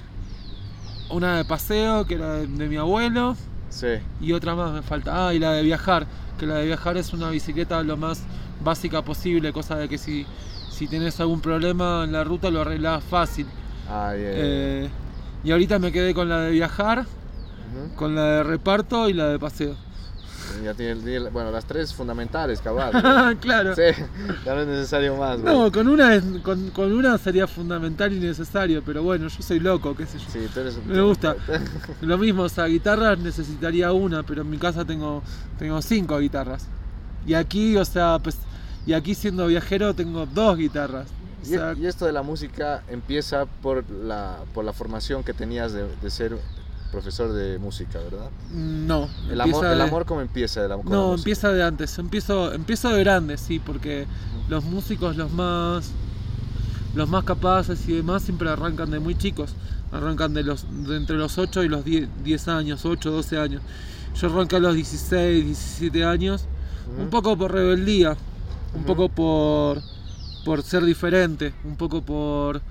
una 1.10 1.38
de 1.38 1.46
paseo, 1.46 2.06
que 2.06 2.16
era 2.16 2.34
de, 2.34 2.48
de 2.48 2.68
mi 2.68 2.78
abuelo. 2.78 3.36
Sí. 3.70 3.88
Y 4.22 4.34
otra 4.34 4.56
más 4.56 4.72
me 4.74 4.82
falta. 4.82 5.28
Ah, 5.28 5.34
y 5.34 5.40
la 5.40 5.52
de 5.54 5.64
viajar. 5.64 6.08
Que 6.40 6.46
la 6.46 6.56
de 6.56 6.66
viajar 6.66 6.98
es 6.98 7.14
una 7.14 7.30
bicicleta 7.30 7.82
lo 7.84 7.98
más 7.98 8.24
básica 8.64 9.02
posible. 9.02 9.52
Cosa 9.52 9.76
de 9.76 9.90
que 9.90 9.98
si, 9.98 10.26
si 10.70 10.88
tenés 10.88 11.20
algún 11.20 11.42
problema 11.42 12.04
en 12.04 12.12
la 12.12 12.24
ruta 12.24 12.50
lo 12.50 12.62
arreglás 12.62 13.04
fácil. 13.04 13.48
Ah, 13.90 14.14
bien. 14.16 14.32
Eh, 14.34 14.90
y 15.44 15.52
ahorita 15.52 15.80
me 15.80 15.92
quedé 15.92 16.14
con 16.14 16.30
la 16.30 16.42
de 16.42 16.52
viajar, 16.52 17.06
con 17.96 18.16
la 18.16 18.24
de 18.24 18.44
reparto 18.44 19.10
y 19.10 19.14
la 19.14 19.28
de 19.28 19.40
paseo. 19.40 19.76
Ya 20.64 20.74
tiene, 20.74 20.96
tiene- 21.02 21.30
bueno, 21.30 21.52
las 21.52 21.66
tres 21.66 21.94
fundamentales, 21.94 22.60
cabal. 22.62 22.92
¿no? 22.94 23.40
claro. 23.42 23.76
sí, 23.76 23.82
ya 24.46 24.56
no 24.56 24.62
es 24.62 24.68
necesario 24.68 25.16
más. 25.16 25.42
güey. 25.42 25.54
No, 25.54 25.72
con 25.72 25.88
una, 25.88 26.16
es- 26.16 26.24
con, 26.44 26.70
con 26.72 26.92
una 26.92 27.18
sería 27.18 27.48
fundamental 27.48 28.12
y 28.14 28.20
necesario, 28.20 28.82
pero 28.86 29.04
bueno, 29.04 29.28
yo 29.28 29.42
soy 29.44 29.60
loco, 29.60 29.96
qué 29.96 30.06
sé 30.06 30.18
yo. 30.20 30.26
Sí, 30.32 30.40
tú 30.54 30.60
eres 30.60 30.78
un- 30.78 30.88
Me 30.92 31.02
gusta. 31.02 31.36
Lo 32.02 32.18
mismo, 32.18 32.44
o 32.44 32.50
sea, 32.50 32.66
guitarras 32.66 33.20
necesitaría 33.20 33.92
una, 33.92 34.24
pero 34.24 34.42
en 34.42 34.50
mi 34.50 34.58
casa 34.58 34.84
tengo, 34.86 35.24
tengo 35.60 35.82
cinco 35.82 36.20
guitarras. 36.20 36.66
Y 37.26 37.34
aquí, 37.34 37.76
o 37.78 37.86
sea, 37.86 38.20
pues, 38.24 38.38
y 38.86 38.94
aquí 38.94 39.14
siendo 39.16 39.48
viajero 39.48 39.94
tengo 39.94 40.26
dos 40.26 40.58
guitarras. 40.58 41.08
O 41.50 41.78
Y, 41.78 41.86
esto 41.86 42.06
de 42.06 42.12
la 42.12 42.24
música 42.24 42.84
empieza 42.90 43.46
por 43.46 43.90
la, 43.90 44.38
por 44.54 44.66
la 44.66 44.74
formación 44.74 45.24
que 45.24 45.34
tenías 45.34 45.72
de, 45.72 45.86
de 46.02 46.10
ser 46.10 46.38
profesor 46.92 47.34
de 47.34 47.58
música, 47.60 48.00
¿verdad? 48.00 48.30
no. 48.54 49.10
El 49.30 49.42
amor, 49.42 49.66
el 49.66 49.78
de- 49.78 49.84
amor 49.84 50.06
cómo 50.06 50.22
empieza 50.22 50.62
la, 50.62 50.70
la 50.70 50.76
No, 50.78 51.08
música? 51.10 51.16
empieza 51.20 51.52
de 51.54 51.64
antes. 51.64 51.98
Empiezo, 52.00 52.54
empiezo 52.54 52.90
de 52.90 53.00
grande, 53.04 53.38
sí, 53.38 53.60
porque 53.60 54.06
los 54.50 54.64
músicos, 54.64 55.16
los 55.18 55.32
más. 55.32 55.92
los 56.96 57.08
más 57.10 57.24
capaces 57.26 57.88
y 57.88 57.94
demás 57.94 58.24
siempre 58.24 58.50
arrancan 58.50 58.90
de 58.90 59.00
muy 59.00 59.16
chicos, 59.16 59.52
arrancan 59.92 60.34
de, 60.34 60.44
los, 60.44 60.66
de 60.88 60.96
entre 60.98 61.16
los 61.18 61.38
8 61.38 61.64
y 61.64 61.70
los 61.70 61.86
10, 61.86 62.10
10 62.24 62.48
años, 62.48 62.86
8, 62.86 63.12
12 63.12 63.38
años. 63.38 63.62
Yo 64.20 64.28
arranqué 64.30 64.56
a 64.56 64.60
los 64.60 64.74
16, 64.74 65.46
17 65.46 66.04
años, 66.06 66.46
un 66.98 67.10
poco 67.10 67.38
por 67.38 67.52
rebeldía, 67.52 68.16
un 68.74 68.84
poco 68.84 69.10
por, 69.10 69.82
por 70.44 70.64
ser 70.64 70.84
diferente, 70.86 71.54
un 71.66 71.76
poco 71.76 72.02
por 72.02 72.62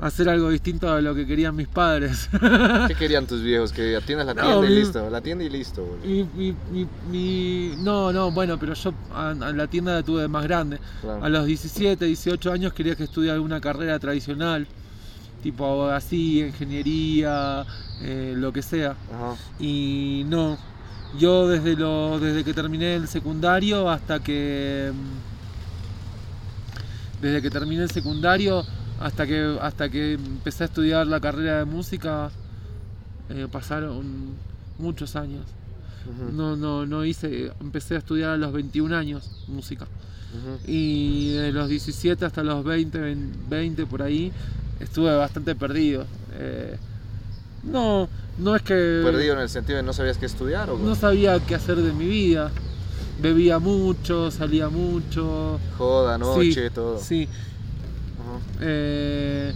hacer 0.00 0.28
algo 0.28 0.48
distinto 0.50 0.88
a 0.92 1.00
lo 1.00 1.14
que 1.14 1.26
querían 1.26 1.56
mis 1.56 1.66
padres. 1.68 2.28
¿Qué 2.88 2.94
querían 2.94 3.26
tus 3.26 3.42
viejos? 3.42 3.72
Que 3.72 3.96
atiendas 3.96 4.26
la 4.26 4.34
No, 4.34 4.42
tienda 4.42 4.66
y 4.66 4.70
mi- 4.70 4.74
listo. 4.76 5.10
La 5.10 5.20
tienda 5.20 5.44
y 5.44 5.50
listo, 5.50 5.82
boludo. 5.84 6.06
Mi, 6.06 6.24
mi- 6.34 6.56
mi- 6.70 6.86
mi- 7.10 7.74
no, 7.78 8.12
no, 8.12 8.30
bueno, 8.30 8.58
pero 8.58 8.74
yo 8.74 8.94
a, 9.12 9.30
a 9.30 9.34
la 9.34 9.66
tienda 9.66 9.94
la 9.94 10.02
tuve 10.02 10.22
de 10.22 10.28
más 10.28 10.44
grande. 10.44 10.78
Claro. 11.00 11.24
A 11.24 11.28
los 11.28 11.46
17, 11.46 12.04
18 12.04 12.52
años 12.52 12.72
quería 12.72 12.94
que 12.94 13.04
estudie 13.04 13.30
alguna 13.32 13.60
carrera 13.60 13.98
tradicional, 13.98 14.66
tipo 15.42 15.66
abogacía, 15.66 16.46
ingeniería, 16.46 17.64
eh, 18.02 18.34
lo 18.36 18.52
que 18.52 18.62
sea. 18.62 18.90
Ajá. 19.12 19.34
Y 19.58 20.22
no, 20.28 20.58
yo 21.18 21.48
desde, 21.48 21.74
lo, 21.74 22.20
desde 22.20 22.44
que 22.44 22.54
terminé 22.54 22.94
el 22.94 23.08
secundario 23.08 23.90
hasta 23.90 24.20
que... 24.20 24.92
mm, 24.94 25.28
Desde 27.22 27.42
que 27.42 27.50
terminé 27.50 27.82
el 27.82 27.90
secundario 27.90 28.64
hasta 29.00 29.26
que, 29.26 29.58
hasta 29.60 29.88
que 29.88 30.14
empecé 30.14 30.64
a 30.64 30.66
estudiar 30.66 31.06
la 31.06 31.20
carrera 31.20 31.58
de 31.58 31.64
música, 31.64 32.30
eh, 33.30 33.46
pasaron 33.50 34.34
muchos 34.78 35.16
años. 35.16 35.44
No, 36.32 36.56
no, 36.56 36.86
no 36.86 37.04
hice, 37.04 37.52
empecé 37.60 37.96
a 37.96 37.98
estudiar 37.98 38.30
a 38.30 38.36
los 38.38 38.50
21 38.52 38.96
años 38.96 39.44
música. 39.46 39.86
Y 40.66 41.32
de 41.32 41.52
los 41.52 41.68
17 41.68 42.24
hasta 42.24 42.42
los 42.42 42.64
20, 42.64 43.16
20 43.48 43.86
por 43.86 44.02
ahí, 44.02 44.32
estuve 44.80 45.14
bastante 45.14 45.54
perdido. 45.54 46.06
Eh, 46.34 46.76
no, 47.64 48.08
no 48.38 48.56
es 48.56 48.62
que 48.62 49.02
Perdido 49.04 49.34
en 49.34 49.40
el 49.40 49.48
sentido 49.48 49.76
de 49.78 49.82
no 49.82 49.92
sabías 49.92 50.16
qué 50.16 50.26
estudiar 50.26 50.70
o 50.70 50.78
no 50.78 50.94
sabía 50.94 51.38
qué 51.40 51.54
hacer 51.54 51.76
de 51.76 51.92
mi 51.92 52.06
vida. 52.06 52.50
Bebía 53.20 53.58
mucho, 53.58 54.30
salía 54.30 54.68
mucho. 54.68 55.58
joda, 55.76 56.18
noche, 56.18 56.68
sí, 56.68 56.74
todo. 56.74 57.00
Sí. 57.00 57.28
Eh, 58.60 59.52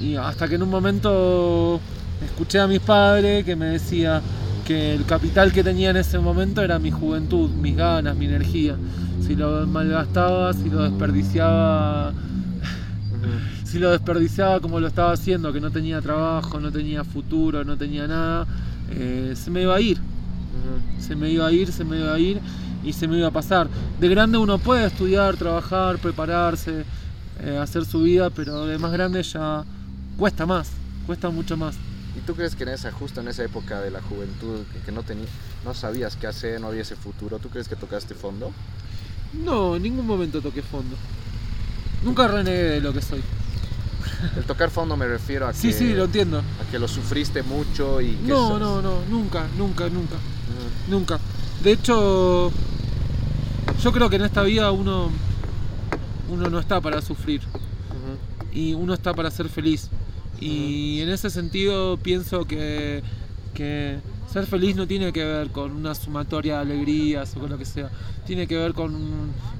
y 0.00 0.16
hasta 0.16 0.48
que 0.48 0.56
en 0.56 0.62
un 0.62 0.70
momento 0.70 1.80
escuché 2.24 2.58
a 2.58 2.66
mis 2.66 2.80
padres 2.80 3.44
que 3.44 3.56
me 3.56 3.66
decía 3.66 4.20
que 4.66 4.94
el 4.94 5.04
capital 5.04 5.52
que 5.52 5.62
tenía 5.62 5.90
en 5.90 5.96
ese 5.96 6.18
momento 6.18 6.62
era 6.62 6.78
mi 6.78 6.90
juventud, 6.90 7.50
mis 7.50 7.76
ganas, 7.76 8.16
mi 8.16 8.26
energía. 8.26 8.76
Si 9.24 9.34
lo 9.34 9.66
malgastaba, 9.66 10.52
si 10.52 10.68
lo 10.68 10.82
desperdiciaba, 10.82 12.12
si 13.64 13.78
lo 13.78 13.90
desperdiciaba 13.90 14.60
como 14.60 14.80
lo 14.80 14.88
estaba 14.88 15.12
haciendo, 15.12 15.52
que 15.52 15.60
no 15.60 15.70
tenía 15.70 16.00
trabajo, 16.00 16.60
no 16.60 16.72
tenía 16.72 17.04
futuro, 17.04 17.64
no 17.64 17.76
tenía 17.76 18.06
nada, 18.06 18.46
eh, 18.90 19.34
se 19.36 19.50
me 19.50 19.62
iba 19.62 19.76
a 19.76 19.80
ir. 19.80 19.98
Se 20.98 21.14
me 21.14 21.30
iba 21.30 21.46
a 21.46 21.52
ir, 21.52 21.70
se 21.70 21.84
me 21.84 21.98
iba 21.98 22.14
a 22.14 22.18
ir 22.18 22.40
y 22.84 22.92
se 22.92 23.06
me 23.06 23.18
iba 23.18 23.28
a 23.28 23.30
pasar. 23.30 23.68
De 24.00 24.08
grande 24.08 24.38
uno 24.38 24.58
puede 24.58 24.86
estudiar, 24.86 25.36
trabajar, 25.36 25.98
prepararse, 25.98 26.84
eh, 27.40 27.58
hacer 27.58 27.84
su 27.84 28.02
vida, 28.02 28.30
pero 28.30 28.66
de 28.66 28.78
más 28.78 28.92
grande 28.92 29.22
ya 29.22 29.64
cuesta 30.18 30.46
más, 30.46 30.68
cuesta 31.06 31.30
mucho 31.30 31.56
más. 31.56 31.76
¿Y 32.16 32.20
tú 32.20 32.34
crees 32.34 32.54
que 32.56 32.62
en 32.62 32.70
esa, 32.70 32.90
justo 32.92 33.20
en 33.20 33.28
esa 33.28 33.44
época 33.44 33.80
de 33.80 33.90
la 33.90 34.00
juventud, 34.00 34.60
que, 34.72 34.78
que 34.80 34.92
no, 34.92 35.02
tení, 35.02 35.24
no 35.64 35.74
sabías 35.74 36.16
qué 36.16 36.26
hacer, 36.26 36.60
no 36.60 36.68
había 36.68 36.82
ese 36.82 36.96
futuro, 36.96 37.38
¿tú 37.38 37.48
crees 37.50 37.68
que 37.68 37.76
tocaste 37.76 38.14
fondo? 38.14 38.52
No, 39.44 39.76
en 39.76 39.82
ningún 39.82 40.06
momento 40.06 40.40
toqué 40.40 40.62
fondo. 40.62 40.96
Nunca 42.02 42.26
renegué 42.28 42.62
de 42.62 42.80
lo 42.80 42.92
que 42.92 43.02
soy. 43.02 43.22
El 44.36 44.44
tocar 44.44 44.70
fondo 44.70 44.96
me 44.96 45.06
refiero 45.06 45.46
a 45.46 45.52
que, 45.52 45.58
Sí, 45.58 45.72
sí, 45.72 45.92
lo 45.92 46.04
entiendo. 46.04 46.38
a 46.38 46.70
que 46.70 46.78
lo 46.78 46.88
sufriste 46.88 47.42
mucho 47.42 48.00
y 48.00 48.12
que... 48.14 48.28
No, 48.28 48.48
sos- 48.48 48.60
no, 48.60 48.80
no, 48.80 49.00
nunca, 49.10 49.46
nunca, 49.58 49.88
nunca, 49.90 50.14
Ujú. 50.14 50.90
nunca. 50.90 51.18
De 51.62 51.72
hecho, 51.72 52.50
yo 53.82 53.92
creo 53.92 54.08
que 54.08 54.16
en 54.16 54.22
esta 54.22 54.42
vida 54.42 54.70
uno, 54.70 55.10
uno 56.30 56.48
no 56.50 56.58
está 56.58 56.80
para 56.80 57.02
sufrir. 57.02 57.40
Y 58.52 58.74
uno 58.74 58.94
está 58.94 59.12
para 59.14 59.30
ser 59.30 59.48
feliz. 59.48 59.90
Y 60.40 61.00
en 61.00 61.10
ese 61.10 61.30
sentido 61.30 61.96
pienso 61.98 62.46
que, 62.46 63.02
que 63.54 63.98
ser 64.30 64.46
feliz 64.46 64.76
no 64.76 64.86
tiene 64.86 65.12
que 65.12 65.24
ver 65.24 65.50
con 65.50 65.72
una 65.72 65.94
sumatoria 65.94 66.56
de 66.56 66.60
alegrías 66.60 67.36
o 67.36 67.40
con 67.40 67.50
lo 67.50 67.58
que 67.58 67.64
sea. 67.64 67.90
Tiene 68.26 68.46
que 68.46 68.56
ver 68.56 68.72
con, 68.72 68.94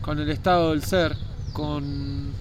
con 0.02 0.18
el 0.18 0.29
estado 0.31 0.70
del 0.70 0.83
ser, 0.83 1.16
con 1.52 2.33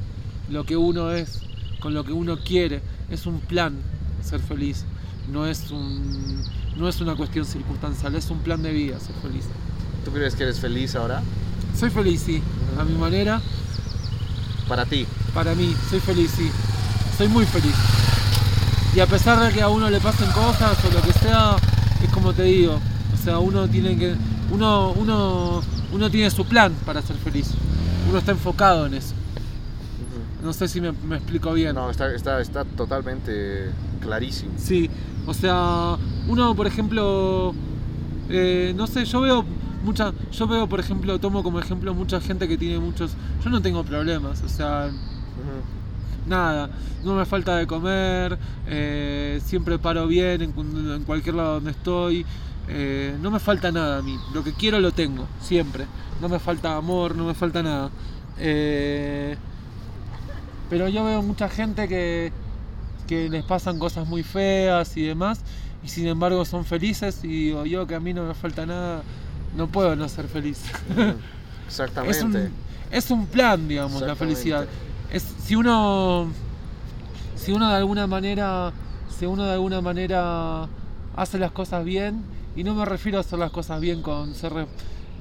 lo 0.50 0.64
que 0.64 0.78
uno 0.78 1.12
es, 1.12 1.42
con 1.80 1.94
lo 1.94 2.04
que 2.04 2.14
uno 2.14 2.40
quiere. 2.40 2.82
Es 3.10 3.26
un 3.26 3.40
plan 3.40 3.76
ser 4.24 4.40
feliz. 4.40 4.86
No 5.32 5.48
es, 5.48 5.72
un, 5.72 6.44
no 6.78 6.88
es 6.88 7.02
una 7.02 7.16
cuestión 7.16 7.46
circunstancial, 7.46 8.16
es 8.16 8.30
un 8.30 8.40
plan 8.40 8.62
de 8.62 8.72
vida 8.72 9.00
ser 9.00 9.16
feliz. 9.22 9.46
¿Tú 10.04 10.12
crees 10.12 10.36
que 10.36 10.44
eres 10.44 10.60
feliz 10.60 10.96
ahora? 10.96 11.24
Soy 11.78 11.90
feliz, 11.90 12.22
sí, 12.22 12.42
a 12.80 12.84
mi 12.84 12.96
manera. 12.96 13.42
Para 14.68 14.86
ti. 14.86 15.06
Para 15.34 15.54
mí, 15.56 15.76
soy 15.90 16.00
feliz, 16.00 16.32
sí. 16.36 16.50
Soy 17.18 17.28
muy 17.28 17.46
feliz. 17.46 17.76
Y 18.96 19.00
a 19.00 19.06
pesar 19.06 19.40
de 19.40 19.54
que 19.54 19.62
a 19.62 19.70
uno 19.70 19.90
le 19.90 20.00
pasen 20.00 20.30
cosas 20.32 20.78
o 20.86 20.94
lo 20.94 21.02
que 21.02 21.14
sea, 21.14 21.56
es 22.04 22.10
como 22.12 22.34
te 22.34 22.44
digo. 22.44 22.80
O 23.14 23.24
sea, 23.24 23.40
uno 23.40 23.68
tiene 23.68 23.98
que. 23.98 24.16
Uno, 24.52 24.92
uno, 24.92 25.62
uno 25.92 26.10
tiene 26.10 26.30
su 26.32 26.46
plan 26.46 26.74
para 26.86 27.02
ser 27.02 27.16
feliz. 27.18 27.52
Uno 28.10 28.20
está 28.20 28.32
enfocado 28.32 28.86
en 28.86 28.96
eso. 28.96 29.14
No 30.44 30.54
sé 30.54 30.68
si 30.68 30.80
me, 30.80 30.92
me 30.92 31.18
explico 31.18 31.54
bien. 31.54 31.76
No, 31.76 31.90
está, 31.90 32.14
está, 32.14 32.40
está 32.40 32.64
totalmente 32.64 33.72
clarísimo. 34.00 34.52
Sí, 34.58 34.90
o 35.26 35.34
sea, 35.34 35.98
uno, 36.28 36.56
por 36.56 36.68
ejemplo, 36.68 37.54
eh, 38.30 38.74
no 38.76 38.88
sé, 38.88 39.06
yo 39.06 39.22
veo 39.22 39.46
mucha, 39.86 40.14
yo 40.32 40.48
veo, 40.48 40.68
por 40.68 40.80
ejemplo, 40.80 41.20
tomo 41.20 41.44
como 41.44 41.60
ejemplo 41.60 41.94
mucha 41.94 42.20
gente 42.20 42.48
que 42.48 42.58
tiene 42.58 42.80
muchos, 42.80 43.12
yo 43.44 43.50
no 43.50 43.62
tengo 43.62 43.84
problemas, 43.84 44.42
o 44.42 44.50
sea, 44.50 44.90
nada, 46.28 46.70
no 47.04 47.16
me 47.16 47.26
falta 47.26 47.56
de 47.58 47.68
comer, 47.68 48.38
eh, 48.68 49.40
siempre 49.46 49.80
paro 49.80 50.08
bien 50.08 50.42
en 50.42 51.04
cualquier 51.04 51.36
lado 51.36 51.56
donde 51.56 51.72
estoy, 51.72 52.26
eh, 52.68 53.16
no 53.22 53.30
me 53.30 53.40
falta 53.40 53.72
nada 53.72 54.00
a 54.00 54.02
mí, 54.02 54.18
lo 54.34 54.44
que 54.44 54.54
quiero 54.54 54.80
lo 54.80 54.92
tengo, 54.92 55.28
siempre, 55.40 55.86
no 56.20 56.30
me 56.30 56.40
falta 56.40 56.76
amor, 56.76 57.16
no 57.16 57.26
me 57.26 57.34
falta 57.36 57.62
nada. 57.62 57.92
Eh, 58.40 59.38
pero 60.70 60.90
yo 60.90 61.04
veo 61.04 61.22
mucha 61.22 61.48
gente 61.48 61.88
que, 61.88 62.32
que 63.08 63.30
les 63.30 63.44
pasan 63.44 63.78
cosas 63.78 64.08
muy 64.08 64.24
feas 64.24 64.98
y 64.98 65.04
demás, 65.04 65.42
y 65.84 65.90
sin 65.90 66.08
embargo 66.08 66.44
son 66.44 66.66
felices, 66.66 67.24
y 67.24 67.28
digo 67.28 67.66
yo 67.66 67.86
que 67.86 67.94
a 67.94 68.00
mí 68.00 68.14
no 68.14 68.24
me 68.24 68.34
falta 68.34 68.66
nada, 68.66 69.04
no 69.56 69.68
puedo 69.68 69.96
no 69.96 70.08
ser 70.10 70.28
feliz. 70.28 70.62
Exactamente. 71.68 72.18
Es 72.18 72.24
un, 72.24 72.32
es 72.92 73.12
un 73.12 73.26
plan, 73.28 73.68
digamos, 73.68 74.02
la 74.02 74.16
felicidad. 74.16 74.68
Es, 75.12 75.24
si 75.44 75.56
uno 75.56 76.28
si 77.36 77.52
uno 77.52 77.70
de 77.70 77.76
alguna 77.76 78.08
manera 78.08 78.72
si 79.18 79.26
uno 79.26 79.46
de 79.46 79.54
alguna 79.54 79.82
manera 79.82 80.68
hace 81.16 81.38
las 81.38 81.52
cosas 81.52 81.86
bien 81.86 82.24
y 82.56 82.64
no 82.64 82.74
me 82.74 82.86
refiero 82.86 83.18
a 83.18 83.22
hacer 83.22 83.38
las 83.40 83.52
cosas 83.52 83.80
bien 83.82 84.02
con 84.02 84.34
ser 84.36 84.54
re- 84.54 84.68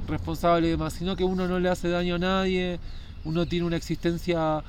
responsable 0.08 0.68
y 0.68 0.70
demás 0.70 0.94
sino 0.94 1.16
que 1.16 1.24
uno 1.24 1.46
no 1.46 1.58
le 1.58 1.68
hace 1.68 1.88
daño 1.88 2.14
a 2.14 2.18
nadie 2.18 2.78
uno 3.24 3.46
tiene 3.46 3.66
una 3.66 3.76
existencia 3.76 4.62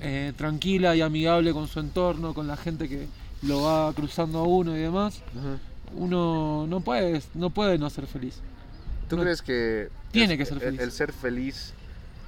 eh, 0.00 0.32
tranquila 0.36 0.94
y 0.94 1.00
amigable 1.02 1.52
con 1.52 1.66
su 1.66 1.80
entorno 1.80 2.34
con 2.34 2.46
la 2.46 2.56
gente 2.56 2.88
que 2.88 3.08
lo 3.42 3.62
va 3.62 3.92
cruzando 3.92 4.38
a 4.38 4.42
uno 4.44 4.76
y 4.76 4.80
demás 4.80 5.20
uno 5.96 6.66
no 6.68 6.80
puede 6.80 7.20
no 7.34 7.50
puede 7.50 7.78
no 7.78 7.90
ser 7.90 8.06
feliz 8.06 8.40
¿Tú 9.08 9.16
No- 9.16 9.22
crees 9.22 9.42
que 9.42 9.88
Tiene 10.12 10.34
el- 10.34 10.38
que 10.38 10.44
ser 10.46 10.54
el- 10.54 10.60
feliz. 10.62 10.80
El, 10.80 10.92
ser 10.92 11.12
feliz 11.12 11.72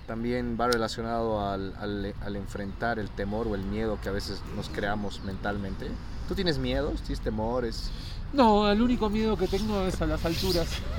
también 0.06 0.56
va 0.60 0.68
relacionado 0.68 1.46
al, 1.48 1.74
al- 1.78 2.14
al 2.22 2.36
enfrentar 2.36 2.98
el 2.98 3.10
temor 3.10 3.46
o 3.46 3.54
el 3.54 3.62
miedo 3.62 3.98
que 4.02 4.08
a 4.08 4.12
veces 4.12 4.40
nos 4.56 4.68
creamos 4.68 5.22
mentalmente? 5.24 5.86
¿Tú 6.28 6.34
tienes 6.34 6.58
miedos? 6.58 7.00
¿Tienes 7.02 7.20
temores? 7.20 7.90
no 8.30 8.70
el 8.70 8.82
único 8.82 9.08
miedo 9.08 9.38
que 9.38 9.48
tengo 9.48 9.80
es 9.86 10.02
a 10.02 10.06
las 10.06 10.22
alturas 10.26 10.68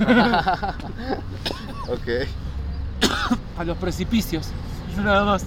ok. 1.88 2.26
a 3.56 3.64
los 3.64 3.76
precipicios, 3.78 4.48
nada 4.96 5.24
más, 5.24 5.44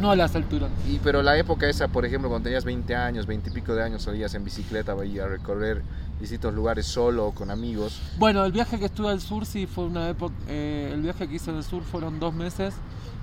no 0.00 0.10
a 0.10 0.16
las 0.16 0.34
alturas. 0.34 0.70
Y, 0.88 0.98
pero 0.98 1.22
la 1.22 1.36
época 1.38 1.68
esa, 1.68 1.88
por 1.88 2.04
ejemplo, 2.04 2.28
cuando 2.28 2.44
tenías 2.44 2.64
20 2.64 2.94
años, 2.94 3.26
20 3.26 3.50
y 3.50 3.52
pico 3.52 3.74
de 3.74 3.82
años, 3.84 4.02
salías 4.02 4.34
en 4.34 4.44
bicicleta 4.44 4.92
a 4.92 5.26
recorrer 5.28 5.82
distintos 6.20 6.54
lugares 6.54 6.86
solo 6.86 7.26
o 7.26 7.32
con 7.32 7.50
amigos. 7.50 8.00
Bueno, 8.18 8.44
el 8.44 8.52
viaje 8.52 8.78
que 8.78 8.86
estuve 8.86 9.08
al 9.08 9.20
sur 9.20 9.46
sí 9.46 9.66
fue 9.66 9.84
una 9.84 10.08
época, 10.08 10.34
eh, 10.48 10.90
el 10.92 11.02
viaje 11.02 11.28
que 11.28 11.36
hice 11.36 11.50
al 11.50 11.64
sur 11.64 11.82
fueron 11.82 12.18
dos 12.18 12.34
meses 12.34 12.74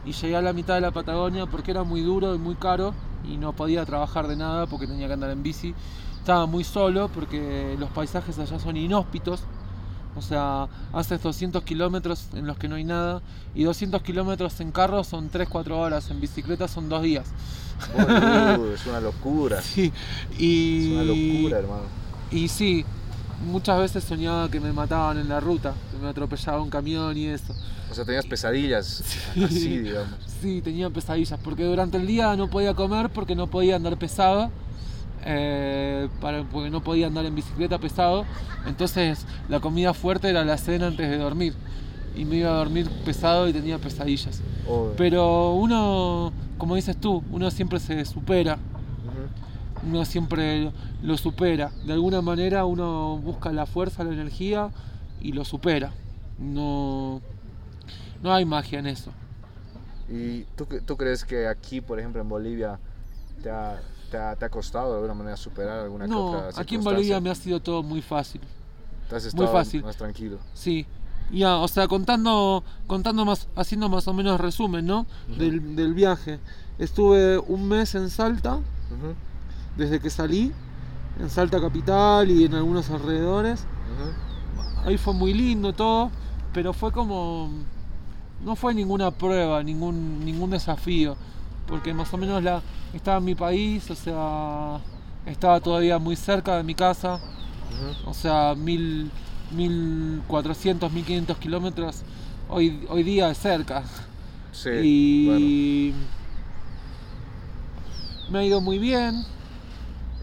y 0.06 0.12
llegué 0.12 0.36
a 0.36 0.41
la 0.41 0.53
mitad 0.53 0.75
de 0.75 0.82
la 0.82 0.91
Patagonia 0.91 1.45
porque 1.45 1.71
era 1.71 1.84
muy 1.84 2.01
duro 2.01 2.36
y 2.36 2.38
muy 2.38 2.56
caro 2.56 2.93
y 3.23 3.38
no 3.38 3.53
podía 3.53 3.86
trabajar 3.86 4.27
de 4.27 4.36
nada 4.36 4.67
porque 4.67 4.88
tenía 4.88 5.08
que 5.08 5.13
andar 5.13 5.32
en 5.32 5.43
bici. 5.43 5.73
Estaba 6.19 6.45
muy 6.45 6.63
solo 6.63 7.10
porque 7.10 7.75
los 7.79 7.89
paisajes 7.89 8.38
allá 8.39 8.60
son 8.60 8.77
inhóspitos, 8.77 9.43
O 10.15 10.21
sea, 10.21 10.67
haces 10.93 11.21
200 11.21 11.63
kilómetros 11.63 12.29
en 12.34 12.45
los 12.45 12.58
que 12.58 12.67
no 12.67 12.75
hay 12.75 12.84
nada 12.84 13.21
y 13.56 13.63
200 13.63 14.01
kilómetros 14.03 14.60
en 14.60 14.71
carro 14.71 15.03
son 15.03 15.32
3-4 15.32 15.71
horas, 15.71 16.12
en 16.12 16.21
bicicleta 16.21 16.67
son 16.67 16.88
2 16.88 17.01
días. 17.01 17.27
Boludo, 17.97 18.73
es 18.75 18.86
una 18.86 18.99
locura. 18.99 19.62
Sí, 19.62 19.91
y... 20.38 20.86
Es 20.86 20.91
una 20.93 21.03
locura, 21.03 21.60
hermano. 21.60 22.03
Y 22.34 22.48
sí, 22.48 22.84
muchas 23.46 23.80
veces 23.80 24.04
soñaba 24.04 24.50
que 24.50 24.60
me 24.60 24.74
mataban 24.74 25.19
en 25.19 25.30
la 25.30 25.39
ruta, 25.39 25.76
que 25.91 25.98
me 25.98 26.10
atropellaba 26.10 26.62
un 26.62 26.69
camión 26.69 27.15
y 27.15 27.28
eso. 27.28 27.54
O 27.91 27.93
sea, 27.93 28.04
tenías 28.04 28.26
pesadillas 28.26 29.04
así, 29.46 29.78
digamos. 29.80 30.15
Sí, 30.41 30.62
tenía 30.62 30.89
pesadillas, 30.89 31.39
porque 31.43 31.63
durante 31.63 31.98
el 31.98 32.08
día 32.08 32.36
no 32.36 32.50
podía 32.50 32.74
comer 32.74 33.10
porque 33.10 33.36
no 33.36 33.48
podía 33.48 33.76
andar 33.76 33.98
pesado, 33.98 34.50
eh, 35.26 36.10
para, 36.19 36.43
porque 36.43 36.72
no 36.72 36.84
podía 36.84 37.06
andar 37.06 37.26
en 37.26 37.36
bicicleta 37.36 37.78
pesado. 37.78 38.26
Entonces 38.65 39.26
la 39.48 39.60
comida 39.60 39.93
fuerte 39.93 40.30
era 40.30 40.43
la 40.43 40.58
cena 40.58 40.88
antes 40.88 41.08
de 41.08 41.17
dormir. 41.17 41.54
Y 42.15 42.26
me 42.26 42.38
iba 42.38 42.50
a 42.50 42.58
dormir 42.58 42.89
pesado 43.06 43.48
y 43.48 43.54
tenía 43.54 43.78
pesadillas. 43.78 44.41
Obvio. 44.67 44.93
Pero 44.98 45.54
uno, 45.54 46.34
como 46.58 46.76
dices 46.76 47.00
tú, 47.00 47.24
uno 47.32 47.52
siempre 47.52 47.80
se 47.80 48.06
supera. 48.06 48.58
Uno 49.88 50.06
siempre 50.06 50.72
lo 51.02 51.17
supera. 51.17 51.72
De 51.86 51.93
alguna 51.93 52.22
manera 52.22 52.65
uno 52.65 53.17
busca 53.17 53.52
la 53.52 53.65
fuerza, 53.65 54.04
la 54.04 54.13
energía 54.13 54.69
y 55.22 55.32
lo 55.32 55.46
supera. 55.46 55.91
No, 56.39 57.22
no 58.22 58.34
hay 58.34 58.46
magia 58.46 58.80
en 58.80 58.88
eso. 58.88 59.12
¿Y 60.10 60.43
tú, 60.56 60.67
tú 60.86 60.98
crees 60.98 61.24
que 61.24 61.48
aquí, 61.48 61.82
por 61.82 62.00
ejemplo, 62.00 62.22
en 62.22 62.30
Bolivia, 62.30 62.80
te 63.41 63.50
ha, 63.50 63.82
te 64.12 64.17
ha, 64.17 64.36
te 64.36 64.46
ha 64.46 64.50
costado 64.50 64.89
de 64.89 64.96
alguna 64.96 65.13
manera 65.13 65.38
superar 65.38 65.80
alguna 65.80 66.06
que 66.06 66.12
No, 66.12 66.26
otra 66.48 66.62
aquí 66.62 66.76
en? 66.76 66.84
Bolivia 66.84 67.19
me 67.19 67.30
ha 67.30 67.36
sido 67.36 67.60
todo 67.60 67.84
muy 67.84 68.02
fácil. 68.02 68.41
Te 69.10 69.15
has 69.15 69.34
muy 69.34 69.48
fácil. 69.48 69.84
más 69.84 69.98
tranquilo. 69.98 70.38
Sí. 70.54 70.86
Ya, 71.32 71.58
o 71.58 71.67
sea, 71.67 71.88
contando, 71.88 72.63
contando 72.86 73.26
más, 73.26 73.48
haciendo 73.56 73.89
más 73.89 74.08
o 74.08 74.13
menos 74.13 74.39
resumen, 74.39 74.86
¿no? 74.86 75.06
Del, 75.38 75.76
del 75.76 75.93
viaje. 75.93 76.39
Estuve 76.78 77.38
un 77.38 77.67
mes 77.67 77.96
en 77.96 78.10
Salta, 78.10 78.56
Ujú, 78.56 79.15
desde 79.78 80.00
que 80.00 80.10
salí, 80.10 80.52
en 81.20 81.30
Salta 81.30 81.60
capital 81.62 82.30
y 82.30 82.46
en 82.46 82.56
algunos 82.56 82.90
alrededores. 82.90 83.66
Ahí 84.86 84.98
fue 84.98 85.14
muy 85.14 85.34
lindo 85.34 85.74
todo, 85.74 86.12
pero 86.54 86.74
fue 86.74 86.92
como. 86.92 87.50
No 88.44 88.56
fue 88.56 88.74
ninguna 88.74 89.12
prueba, 89.12 89.64
ningún, 89.64 90.26
ningún 90.26 90.50
desafío, 90.50 91.16
porque 91.66 91.94
más 91.94 92.14
o 92.14 92.18
menos 92.18 92.44
la, 92.44 92.62
estaba 92.94 93.20
en 93.20 93.24
mi 93.24 93.36
país, 93.36 93.90
o 93.90 93.96
sea, 93.96 94.80
estaba 95.26 95.62
todavía 95.62 95.98
muy 95.98 96.18
cerca 96.18 96.58
de 96.58 96.64
mi 96.64 96.76
casa, 96.76 97.16
Ujú. 97.16 98.10
o 98.10 98.14
sea, 98.14 98.54
mil, 98.54 99.10
1400, 99.52 100.92
1500 100.92 101.38
kilómetros, 101.38 102.02
hoy, 102.50 102.86
hoy 102.90 103.04
día 103.04 103.30
es 103.30 103.38
cerca. 103.38 103.84
Sí, 104.52 104.70
y 104.70 105.94
me 108.30 108.40
ha 108.40 108.44
ido 108.44 108.60
muy 108.60 108.78
bien. 108.78 109.24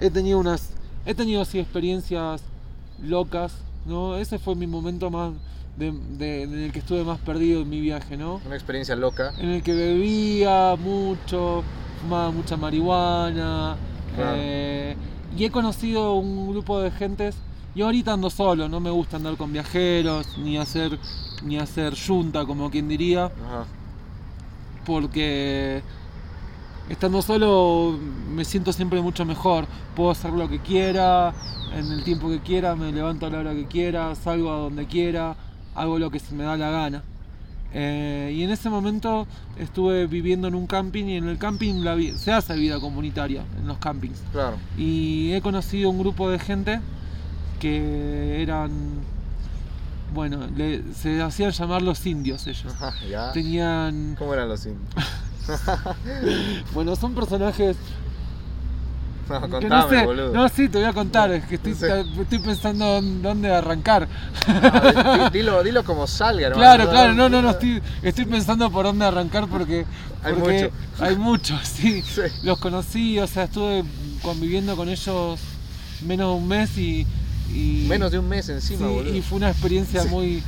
He 0.01 0.11
tenido 0.11 0.39
unas, 0.39 0.71
he 1.07 1.15
tenido 1.15 1.45
sí 1.45 1.59
experiencias 1.59 2.43
locas, 3.03 3.53
¿no? 3.87 4.17
Ese 4.17 4.39
fue 4.39 4.55
mi 4.55 4.67
momento 4.67 5.11
más 5.11 5.33
de, 5.77 5.93
de- 6.19 6.43
en 6.43 6.55
el 6.59 6.73
que 6.73 6.79
estuve 6.81 7.05
más 7.05 7.19
perdido 7.21 7.63
en 7.63 7.69
mi 7.69 7.81
viaje, 7.81 8.17
¿no? 8.17 8.41
una 8.47 8.55
experiencia 8.57 8.97
loca. 8.97 9.33
En 9.39 9.51
el 9.51 9.63
que 9.63 9.73
bebía 9.75 10.75
mucho, 10.77 11.63
fumaba 12.03 12.31
mucha 12.31 12.57
marihuana, 12.57 13.77
Claro. 14.17 14.33
eh, 14.37 14.97
y 15.39 15.45
he 15.45 15.51
conocido 15.51 16.15
un 16.15 16.51
grupo 16.51 16.81
de 16.81 16.91
gentes. 16.91 17.37
Yo 17.77 17.85
ahorita 17.87 18.15
ando 18.15 18.29
solo, 18.31 18.69
no 18.69 18.81
me 18.81 18.91
gusta 18.91 19.17
andar 19.19 19.37
con 19.37 19.53
viajeros, 19.53 20.27
ni 20.39 20.59
hacer, 20.59 20.99
ni 21.45 21.57
hacer 21.59 21.95
yunta, 21.95 22.45
como 22.45 22.69
quien 22.71 22.89
diría 22.89 23.27
Ajá. 23.27 23.65
porque 24.85 25.83
estando 26.90 27.22
solo 27.22 27.98
me 28.35 28.44
siento 28.44 28.72
siempre 28.72 29.00
mucho 29.00 29.24
mejor. 29.24 29.66
Puedo 29.96 30.11
hacer 30.11 30.33
lo 30.33 30.48
que 30.48 30.59
quiera, 30.61 31.33
en 31.74 31.90
el 31.90 32.05
tiempo 32.05 32.29
que 32.29 32.40
quiera, 32.40 32.74
me 32.76 32.92
levanto 32.92 33.26
a 33.26 33.31
la 33.31 33.38
hora 33.38 33.55
que 33.55 33.66
quiera, 33.66 34.14
salgo 34.14 34.53
a 34.53 34.57
donde 34.57 34.87
quiera, 34.87 35.37
hago 35.74 35.98
lo 35.98 36.11
que 36.11 36.18
se 36.18 36.35
me 36.35 36.44
da 36.44 36.57
la 36.57 36.70
gana. 36.70 37.03
Eh, 37.72 38.35
y 38.37 38.42
en 38.42 38.50
ese 38.50 38.68
momento 38.68 39.29
estuve 39.57 40.09
viviendo 40.09 40.48
en 40.48 40.57
un 40.57 40.66
camping 40.66 41.05
y 41.05 41.16
en 41.16 41.29
el 41.29 41.38
camping 41.38 41.85
la 41.85 41.96
se 42.18 42.33
hace 42.33 42.57
vida 42.57 42.81
comunitaria, 42.81 43.44
en 43.59 43.68
los 43.68 43.79
campings. 43.79 44.20
Claro. 44.33 44.57
Y 44.76 45.31
he 45.33 45.40
conocido 45.40 45.88
un 45.90 45.98
grupo 46.00 46.29
de 46.29 46.40
gente 46.40 46.81
que 47.61 48.42
eran, 48.42 48.70
bueno, 50.12 50.48
le- 50.57 50.83
se 50.94 51.22
hacían 51.22 51.53
llamar 51.53 51.83
los 51.83 52.05
indios 52.07 52.46
ellos. 52.48 52.72
Ajá, 52.74 52.92
ya. 53.09 53.31
Tenían 53.33 54.16
¿Cómo 54.18 54.35
eran 54.35 54.48
los 54.48 54.66
indios? 54.66 54.88
Bueno, 56.75 56.97
son 56.97 57.15
personajes 57.15 57.77
No, 59.29 59.41
contame, 59.43 59.69
no 59.69 59.89
sé. 59.89 60.05
boludo. 60.05 60.33
No, 60.33 60.49
sí, 60.49 60.69
te 60.69 60.79
voy 60.79 60.87
a 60.89 60.93
contar. 60.93 61.31
Es 61.33 61.45
que 61.45 61.55
estoy, 61.55 61.75
Sí. 61.75 61.87
estoy 62.21 62.39
pensando 62.41 62.99
en 62.99 63.23
dónde 63.23 63.53
arrancar. 63.55 64.09
Ah, 64.49 65.29
di- 65.33 65.39
dilo, 65.39 65.63
dilo 65.63 65.85
como 65.85 66.07
salga, 66.09 66.49
hermano. 66.49 66.61
claro, 66.63 66.91
claro, 66.91 67.15
no, 67.15 67.29
no, 67.29 67.41
no. 67.41 67.51
Estoy, 67.51 67.81
estoy 68.03 68.25
pensando 68.25 68.69
por 68.71 68.87
dónde 68.87 69.05
arrancar 69.05 69.47
porque, 69.47 69.87
Hay 70.25 70.35
porque 70.35 70.65
mucho. 70.65 71.05
hay 71.05 71.17
muchos, 71.17 71.61
sí. 71.69 72.03
Sí. 72.03 72.23
Los 72.43 72.59
conocí, 72.59 73.19
o 73.21 73.27
sea, 73.29 73.45
estuve 73.45 73.85
conviviendo 74.23 74.75
con 74.77 74.89
ellos 74.89 75.39
menos 76.05 76.29
de 76.35 76.35
un 76.43 76.49
mes 76.49 76.77
y. 76.77 77.07
y- 77.55 77.87
Menos 77.89 78.11
de 78.11 78.19
un 78.19 78.29
mes 78.29 78.49
encima, 78.49 78.89
sí, 78.89 78.93
boludo. 78.95 79.15
y 79.15 79.23
fue 79.23 79.39
una 79.39 79.51
experiencia 79.51 80.05
muy 80.07 80.43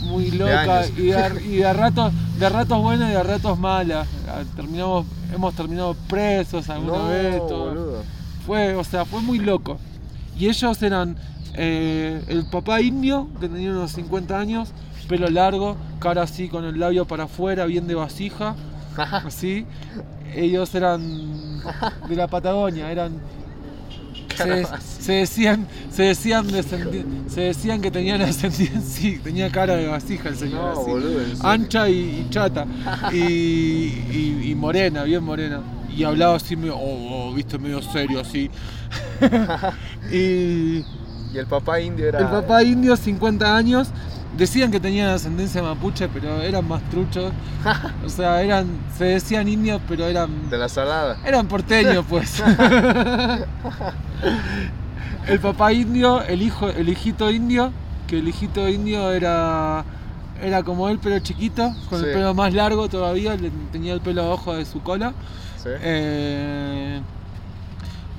muy 0.00 0.30
loca 0.30 0.86
y 0.96 1.06
de, 1.06 1.42
y 1.44 1.56
de 1.56 1.72
ratos 1.72 2.12
de 2.38 2.48
ratos 2.48 2.80
buenas 2.80 3.10
y 3.10 3.14
de 3.14 3.22
ratos 3.22 3.58
malas 3.58 4.06
Ah, 4.28 4.42
terminamos 4.54 5.06
hemos 5.34 5.54
terminado 5.54 5.94
presos 6.06 6.68
alguna 6.68 6.98
no, 6.98 7.08
vez 7.08 7.36
todo. 7.48 7.64
boludo. 7.70 8.02
fue 8.46 8.74
o 8.74 8.84
sea 8.84 9.04
fue 9.04 9.20
muy 9.22 9.38
loco 9.38 9.78
y 10.38 10.46
ellos 10.48 10.80
eran 10.82 11.16
eh, 11.54 12.22
el 12.28 12.44
papá 12.50 12.80
indio 12.82 13.28
que 13.40 13.48
tenía 13.48 13.70
unos 13.70 13.92
50 13.92 14.38
años 14.38 14.70
pelo 15.08 15.28
largo 15.30 15.76
cara 15.98 16.22
así 16.22 16.48
con 16.48 16.64
el 16.66 16.78
labio 16.78 17.06
para 17.06 17.24
afuera 17.24 17.64
bien 17.64 17.86
de 17.86 17.94
vasija 17.94 18.54
así 18.96 19.64
ellos 20.34 20.74
eran 20.74 21.62
de 22.08 22.14
la 22.16 22.28
Patagonia 22.28 22.92
eran 22.92 23.18
se, 25.00 25.12
decían 25.12 25.66
se 25.90 26.02
decían 26.04 26.46
se 27.28 27.40
decían 27.40 27.80
que 27.80 27.90
tenían 27.90 28.20
ascendencia 28.30 28.80
sí, 28.80 29.18
tenía 29.22 29.50
cara 29.50 29.76
de 29.76 29.86
vasija 29.86 30.28
el 30.28 30.36
señor 30.36 30.74
No, 30.74 30.80
así. 30.82 30.90
boludo, 30.90 31.20
ancha 31.42 31.88
y, 31.88 31.94
y 31.94 32.26
chata 32.30 32.66
y, 33.12 33.16
y- 33.18 34.40
y 34.50 34.54
morena 34.54 35.02
bien 35.04 35.22
morena 35.24 35.60
y 35.94 36.04
hablaba 36.04 36.36
así 36.36 36.56
medio 36.56 36.76
oh, 36.76 37.28
oh, 37.30 37.34
viste 37.34 37.58
medio 37.58 37.82
serio 37.82 38.20
así 38.20 38.50
y 40.12 40.84
Y 41.32 41.36
el 41.38 41.46
papá 41.46 41.80
indio 41.80 42.08
era. 42.08 42.20
el 42.20 42.26
papá 42.28 42.62
indio 42.62 42.96
50 42.96 43.56
años 43.56 43.88
decían 44.36 44.70
que 44.70 44.78
tenían 44.80 45.08
ascendencia 45.08 45.62
mapuche 45.62 46.08
pero 46.08 46.40
eran 46.42 46.66
más 46.68 46.82
truchos 46.90 47.32
o 48.04 48.08
sea 48.08 48.42
eran 48.42 48.66
se 48.96 49.04
decían 49.04 49.48
indios 49.48 49.80
pero 49.88 50.06
eran 50.06 50.48
De 50.50 50.58
la 50.58 50.68
salada. 50.68 51.16
eran 51.24 51.46
porteños, 51.48 52.04
pues. 52.08 52.42
el 55.26 55.40
papá 55.40 55.72
indio, 55.72 56.22
el 56.22 56.42
hijo, 56.42 56.68
el 56.68 56.88
hijito 56.88 57.30
indio, 57.30 57.72
que 58.06 58.18
el 58.18 58.28
hijito 58.28 58.68
indio 58.68 59.12
era 59.12 59.84
era 60.40 60.62
como 60.62 60.88
él, 60.88 61.00
pero 61.02 61.18
chiquito, 61.18 61.74
con 61.90 62.00
Sí. 62.00 62.06
el 62.06 62.12
pelo 62.14 62.32
más 62.32 62.54
largo 62.54 62.88
todavía, 62.88 63.34
le- 63.34 63.50
tenía 63.72 63.92
el 63.92 64.00
pelo 64.00 64.22
abajo 64.22 64.54
de 64.54 64.64
su 64.64 64.80
cola. 64.82 65.12
Sí. 65.60 65.68
Eh, 65.82 67.00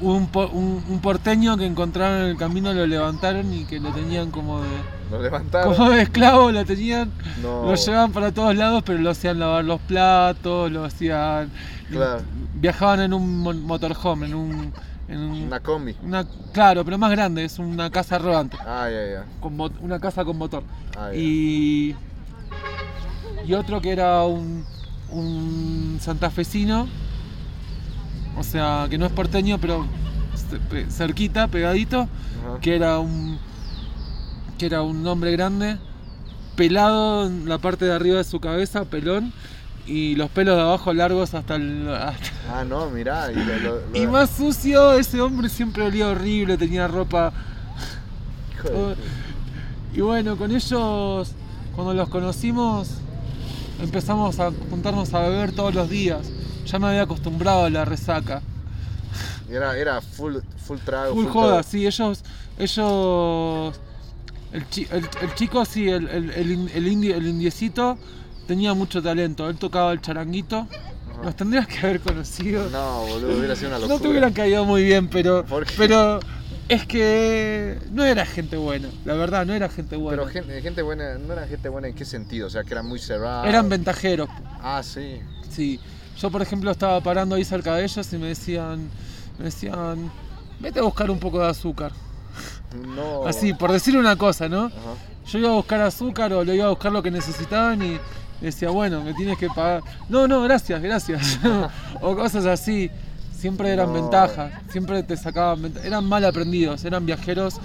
un, 0.02 0.28
un- 0.52 0.84
un 0.90 1.00
porteño 1.00 1.56
que 1.58 1.66
encontraron 1.66 2.22
en 2.24 2.28
el 2.32 2.38
camino 2.38 2.74
lo 2.74 2.86
levantaron 2.86 3.54
y 3.54 3.64
que 3.64 3.80
lo 3.80 3.92
tenían 3.94 4.32
como 4.32 4.60
de, 4.62 4.68
Lo 5.12 5.22
levantaron. 5.22 5.76
como 5.76 5.90
de 5.92 6.04
esclavo, 6.04 6.52
lo 6.52 6.66
tenían, 6.66 7.12
No. 7.42 7.66
lo 7.66 7.76
llevaban 7.76 8.12
para 8.12 8.32
todos 8.32 8.56
lados, 8.56 8.84
pero 8.86 9.00
lo 9.00 9.10
hacían 9.10 9.40
lavar 9.40 9.66
los 9.66 9.80
platos, 9.82 10.72
lo 10.72 10.84
hacían. 10.86 11.50
Claro. 11.90 12.22
Viajaban 12.56 13.00
en 13.02 13.14
un 13.14 13.40
mo- 13.40 13.54
motorhome, 13.54 14.28
en 14.28 14.34
un. 14.36 14.74
En 15.08 15.18
un- 15.22 15.42
Una 15.44 15.60
combi. 15.60 15.96
una- 16.04 16.24
claro, 16.54 16.86
pero 16.86 16.98
más 17.00 17.10
grande, 17.10 17.44
es 17.44 17.58
una 17.58 17.90
casa 17.90 18.20
rodante. 18.20 18.58
Ah, 18.64 18.88
ya, 18.92 19.12
ya. 19.12 19.26
Con 19.40 19.60
una 19.82 20.00
casa 20.00 20.24
con 20.24 20.38
motor. 20.38 20.62
Ah, 20.96 21.10
ya. 21.12 21.18
y. 21.18 21.96
Y 23.48 23.54
otro 23.54 23.82
que 23.82 23.92
era 23.92 24.24
un. 24.26 24.64
un 25.12 25.98
santafesino. 26.00 26.88
O 28.38 28.44
sea, 28.44 28.86
que 28.90 28.98
no 29.00 29.08
es 29.08 29.12
porteño, 29.12 29.58
pero 29.58 29.88
ce- 30.36 30.60
pe- 30.60 30.86
cerquita, 30.92 31.48
pegadito. 31.48 32.08
Que 32.62 32.76
era 32.76 33.00
un. 33.00 33.40
Que 34.60 34.68
era 34.68 34.84
un 34.84 35.08
hombre 35.08 35.32
grande, 35.32 35.78
pelado 36.56 37.26
en 37.26 37.48
la 37.50 37.58
parte 37.58 37.86
de 37.86 37.94
arriba 37.94 38.18
de 38.18 38.24
su 38.24 38.40
cabeza, 38.40 38.86
pelón, 38.86 39.34
y 39.88 40.16
los 40.16 40.30
pelos 40.30 40.56
de 40.56 40.62
abajo 40.62 40.94
largos 40.94 41.34
hasta 41.34 41.56
el. 41.56 41.90
hasta- 41.92 42.30
Ah, 42.60 42.64
no, 42.64 42.90
mirá. 42.92 43.32
Y, 43.32 43.36
lo- 43.36 43.58
lo- 43.60 43.82
lo- 43.92 43.98
y 43.98 44.06
más 44.06 44.30
sucio, 44.30 44.94
ese 44.94 45.20
hombre 45.22 45.50
siempre 45.50 45.82
olía 45.84 46.08
horrible, 46.10 46.58
tenía 46.58 46.88
ropa. 46.88 47.32
Hijo 48.54 48.68
de 48.70 48.74
puta. 48.96 49.02
Y 49.96 50.02
bueno, 50.02 50.36
con 50.38 50.52
ellos, 50.52 51.32
cuando 51.76 51.94
los 51.96 52.10
conocimos, 52.10 52.90
empezamos 53.82 54.40
a 54.40 54.52
juntarnos 54.70 55.12
a 55.14 55.22
beber 55.22 55.54
todos 55.54 55.74
los 55.74 55.90
días. 55.90 56.30
Ya 56.68 56.78
me 56.78 56.88
había 56.88 57.04
acostumbrado 57.04 57.66
a 57.66 57.70
la 57.72 57.86
resaca. 57.86 58.42
Era, 59.50 59.76
era 59.76 60.02
full, 60.02 60.36
full 60.68 60.78
trago. 60.86 61.16
Full 61.16 61.24
full 61.24 61.34
joda, 61.34 61.62
todo. 61.62 61.64
sí, 61.64 61.88
ellos. 61.88 62.24
ellos 62.60 63.80
el, 64.54 64.68
chi- 64.70 64.88
el- 64.92 65.08
el 65.22 65.36
chico, 65.36 65.64
sí, 65.66 65.90
el, 65.90 66.08
el, 66.08 66.30
el, 66.32 66.52
in- 66.52 66.72
el 66.74 66.88
indi- 66.88 67.14
el 67.14 67.28
indiecito 67.28 67.98
tenía 68.48 68.74
mucho 68.74 69.02
talento. 69.02 69.50
Él 69.50 69.58
tocaba 69.58 69.92
el 69.92 70.02
charanguito. 70.02 70.68
Los 71.24 71.36
tendrías 71.36 71.68
que 71.68 71.80
haber 71.80 72.00
conocido. 72.00 72.70
No, 72.70 73.02
boludo, 73.06 73.38
hubiera 73.38 73.56
sido 73.56 73.70
una 73.70 73.80
locura. 73.80 73.96
No 73.96 74.02
te 74.02 74.08
hubieran 74.08 74.32
caído 74.34 74.64
muy 74.66 74.84
bien, 74.84 75.10
pero. 75.10 75.44
¿Por 75.46 75.66
qué? 75.66 75.74
Pero 75.78 76.20
es 76.70 76.86
que 76.86 77.78
no 77.92 78.06
era 78.06 78.26
gente 78.26 78.56
buena, 78.56 78.88
la 79.04 79.16
verdad, 79.16 79.46
no 79.46 79.54
era 79.54 79.68
gente 79.70 79.98
buena. 79.98 80.22
Pero 80.22 80.32
gente, 80.32 80.62
gente 80.62 80.82
buena, 80.82 81.18
no 81.18 81.34
era 81.34 81.46
gente 81.48 81.68
buena 81.68 81.88
en 81.90 81.96
qué 81.96 82.06
sentido, 82.06 82.48
o 82.48 82.50
sea, 82.50 82.64
que 82.64 82.72
eran 82.74 82.86
muy 82.88 83.00
cerrados. 83.00 83.48
Eran 83.48 83.68
ventajeros, 83.70 84.30
Ah, 84.62 84.82
sí. 84.84 85.20
sí. 85.50 85.80
Yo, 86.18 86.30
por 86.32 86.42
ejemplo, 86.42 86.70
estaba 86.72 87.02
parando 87.02 87.36
ahí 87.36 87.44
cerca 87.44 87.76
de 87.76 87.84
ellos 87.86 88.14
y 88.14 88.18
me 88.18 88.28
decían, 88.28 88.88
me 89.40 89.46
decían, 89.46 90.12
vete 90.60 90.80
a 90.80 90.84
buscar 90.84 91.10
un 91.12 91.20
poco 91.20 91.40
de 91.40 91.48
azúcar. 91.48 91.92
No. 92.96 93.26
Así, 93.26 93.54
por 93.54 93.72
decir 93.72 93.98
una 93.98 94.16
cosa, 94.16 94.48
¿no? 94.50 94.66
Ajá. 94.66 94.76
Yo 95.28 95.40
iba 95.40 95.50
a 95.50 95.54
buscar 95.54 95.82
azúcar 95.82 96.34
o 96.34 96.44
le 96.44 96.56
iba 96.56 96.66
a 96.66 96.70
buscar 96.70 96.92
lo 96.92 97.04
que 97.04 97.12
necesitaban 97.12 97.82
y 97.84 97.98
decía, 98.42 98.70
bueno, 98.70 99.04
me 99.04 99.14
tienes 99.14 99.38
que 99.38 99.48
pagar. 99.48 99.82
No, 100.08 100.28
no, 100.28 100.42
gracias, 100.42 100.82
gracias. 100.82 101.40
o 102.02 102.16
cosas 102.16 102.46
así. 102.46 102.90
Siempre 103.38 103.70
eran 103.70 103.88
No. 103.88 103.94
ventajas, 103.94 104.52
siempre 104.70 105.02
te 105.04 105.16
sacaban 105.16 105.62
ventajas. 105.62 105.88
Eran 105.88 106.06
mal 106.06 106.26
aprendidos, 106.26 106.84
eran 106.84 107.06
viajeros 107.06 107.56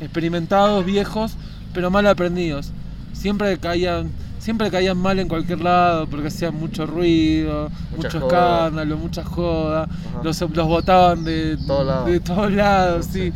experimentados, 0.00 0.84
viejos, 0.84 1.32
pero 1.72 1.90
mal 1.90 2.06
aprendidos. 2.06 2.70
Siempre 3.12 3.58
caían, 3.58 4.12
siempre 4.38 4.70
caían 4.70 4.96
mal 4.98 5.18
en 5.18 5.26
cualquier 5.28 5.60
lado 5.60 6.06
porque 6.06 6.28
hacían 6.28 6.54
mucho 6.54 6.86
ruido, 6.86 7.70
Mucha 7.96 8.08
mucho 8.08 8.20
joda. 8.20 8.58
escándalo, 8.66 8.96
mucha 8.96 9.24
joda. 9.24 9.82
Ajá. 9.84 10.20
Los, 10.22 10.40
los 10.40 10.68
botaban 10.68 11.24
de, 11.24 11.56
de 11.56 12.20
todos 12.20 12.52
lados, 12.52 13.06
sí. 13.10 13.32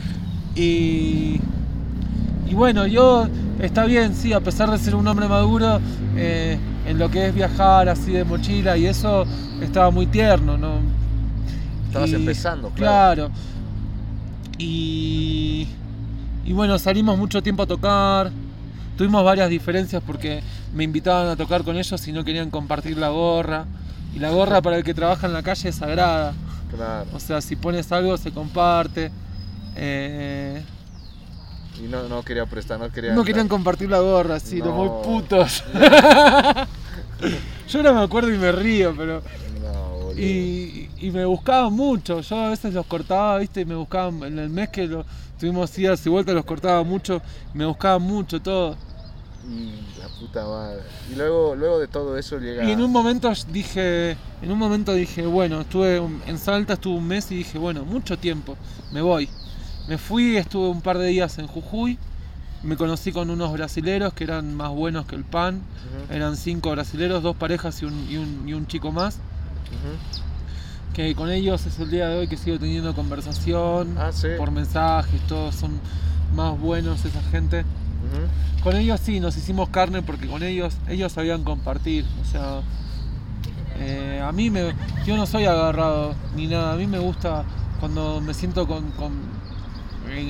Y, 0.58 1.40
y 2.48 2.54
bueno, 2.54 2.86
yo 2.86 3.28
está 3.60 3.84
bien, 3.84 4.14
sí, 4.14 4.32
a 4.32 4.40
pesar 4.40 4.70
de 4.70 4.78
ser 4.78 4.94
un 4.94 5.06
hombre 5.06 5.28
maduro, 5.28 5.80
eh, 6.16 6.58
en 6.86 6.98
lo 6.98 7.10
que 7.10 7.26
es 7.28 7.34
viajar 7.34 7.88
así 7.88 8.12
de 8.12 8.24
mochila 8.24 8.76
y 8.76 8.86
eso, 8.86 9.24
estaba 9.62 9.90
muy 9.90 10.06
tierno, 10.06 10.56
¿no? 10.58 10.80
Estabas 11.86 12.10
Y- 12.10 12.14
empezando, 12.16 12.70
claro. 12.70 13.28
Claro. 13.28 13.34
Y, 14.58 15.68
y 16.44 16.52
bueno, 16.52 16.78
salimos 16.78 17.16
mucho 17.16 17.42
tiempo 17.42 17.62
a 17.62 17.66
tocar. 17.66 18.30
Tuvimos 18.96 19.22
varias 19.24 19.48
diferencias 19.48 20.02
porque 20.04 20.40
me 20.74 20.82
invitaban 20.82 21.28
a 21.28 21.36
tocar 21.36 21.62
con 21.62 21.76
ellos 21.76 22.08
y 22.08 22.12
no 22.12 22.24
querían 22.24 22.50
compartir 22.50 22.98
la 22.98 23.10
gorra. 23.10 23.66
Y 24.14 24.18
la 24.18 24.30
gorra 24.30 24.60
para 24.60 24.76
el 24.76 24.82
que 24.82 24.94
trabaja 24.94 25.28
en 25.28 25.32
la 25.34 25.42
calle 25.44 25.68
es 25.68 25.76
sagrada. 25.76 26.32
Claro. 26.74 27.06
O 27.14 27.20
sea, 27.20 27.40
si 27.40 27.54
pones 27.54 27.92
algo 27.92 28.16
se 28.16 28.32
comparte. 28.32 29.12
Eh, 29.80 30.62
Y 31.78 31.82
no, 31.86 32.08
no 32.08 32.22
quería 32.24 32.46
prestar, 32.46 32.80
no 32.80 32.90
quería. 32.90 33.14
no 33.14 33.22
querían 33.24 33.46
compartir 33.48 33.88
la 33.88 34.00
gorra, 34.00 34.40
sí, 34.40 34.58
los 34.58 34.74
muy 34.74 34.88
No. 35.02 35.02
putos. 35.02 35.62
Yo 37.68 37.78
ahora 37.78 37.92
me 37.92 38.02
acuerdo 38.02 38.32
y 38.32 38.38
me 38.38 38.50
río, 38.52 38.94
pero. 38.96 39.22
No. 39.62 40.12
Y, 40.18 40.88
y 40.98 41.10
me 41.10 41.24
buscaban 41.24 41.72
mucho. 41.72 42.20
Yo 42.20 42.36
a 42.36 42.50
veces 42.50 42.74
los 42.74 42.86
cortaba, 42.86 43.38
viste, 43.38 43.60
y 43.60 43.64
me 43.64 43.74
buscaban. 43.76 44.22
En 44.24 44.38
el 44.38 44.48
mes 44.50 44.70
que 44.70 44.86
lo, 44.86 45.04
tuvimos 45.38 45.76
idas 45.78 46.04
y 46.06 46.08
vueltas, 46.08 46.34
los 46.34 46.44
cortaba 46.44 46.82
mucho. 46.82 47.20
Me 47.54 47.64
buscaban 47.66 48.02
mucho 48.02 48.40
todo. 48.40 48.76
Y 49.48 49.70
la 50.00 50.08
puta 50.08 50.44
madre. 50.44 50.80
Y 51.12 51.14
luego, 51.14 51.54
luego 51.54 51.78
de 51.78 51.88
todo 51.88 52.18
eso 52.18 52.38
llega. 52.38 52.64
Y 52.64 52.72
en 52.72 52.82
un 52.82 52.90
momento 52.90 53.30
dije. 53.52 54.16
En 54.42 54.50
un 54.52 54.58
momento 54.58 54.92
dije, 54.94 55.26
bueno, 55.26 55.60
estuve 55.60 55.96
en 56.26 56.38
Salta, 56.38 56.74
estuve 56.74 56.96
un 56.98 57.06
mes 57.06 57.30
y 57.30 57.36
dije, 57.36 57.58
bueno, 57.58 57.84
mucho 57.84 58.18
tiempo, 58.18 58.56
me 58.92 59.02
voy. 59.02 59.28
Me 59.88 59.98
fui, 59.98 60.36
estuve 60.36 60.68
un 60.68 60.80
par 60.82 60.98
de 60.98 61.06
días 61.06 61.38
en 61.38 61.46
Jujuy. 61.46 61.98
Me 62.62 62.76
conocí 62.76 63.12
con 63.12 63.30
unos 63.30 63.52
brasileros 63.52 64.12
que 64.12 64.24
eran 64.24 64.54
más 64.54 64.70
buenos 64.70 65.06
que 65.06 65.14
el 65.16 65.24
pan. 65.24 65.62
Eran 66.10 66.36
cinco 66.36 66.70
brasileros, 66.72 67.22
dos 67.22 67.36
parejas 67.36 67.80
y 67.82 67.86
un, 67.86 68.06
y 68.10 68.16
un- 68.16 68.48
y 68.48 68.52
un 68.54 68.66
chico 68.66 68.92
más. 68.92 69.18
que 70.94 71.14
con 71.14 71.30
ellos 71.30 71.64
es 71.64 71.78
el 71.78 71.90
día 71.92 72.08
de 72.08 72.16
hoy 72.18 72.26
que 72.26 72.36
sigo 72.36 72.58
teniendo 72.58 72.92
conversación 72.92 73.94
Ah, 73.98 74.10
sí. 74.10 74.26
por 74.36 74.50
mensajes, 74.50 75.20
todos 75.28 75.54
son 75.54 75.78
más 76.34 76.58
buenos 76.58 77.04
esa 77.04 77.22
gente. 77.30 77.64
Con 78.64 78.74
ellos 78.74 78.98
sí, 79.00 79.20
nos 79.20 79.36
hicimos 79.36 79.68
carne 79.68 80.02
porque 80.02 80.26
con 80.26 80.42
ellos, 80.42 80.74
ellos 80.88 81.12
sabían 81.12 81.44
compartir. 81.44 82.04
O 82.20 82.24
sea, 82.24 82.62
eh, 83.78 84.20
a 84.26 84.32
mí 84.32 84.50
me, 84.50 84.74
yo 85.06 85.16
no 85.16 85.24
soy 85.26 85.44
agarrado 85.44 86.14
ni 86.34 86.48
nada, 86.48 86.72
a 86.72 86.76
mí 86.76 86.88
me 86.88 86.98
gusta 86.98 87.44
cuando 87.78 88.20
me 88.20 88.34
siento 88.34 88.66
con, 88.66 88.90
con- 88.92 89.12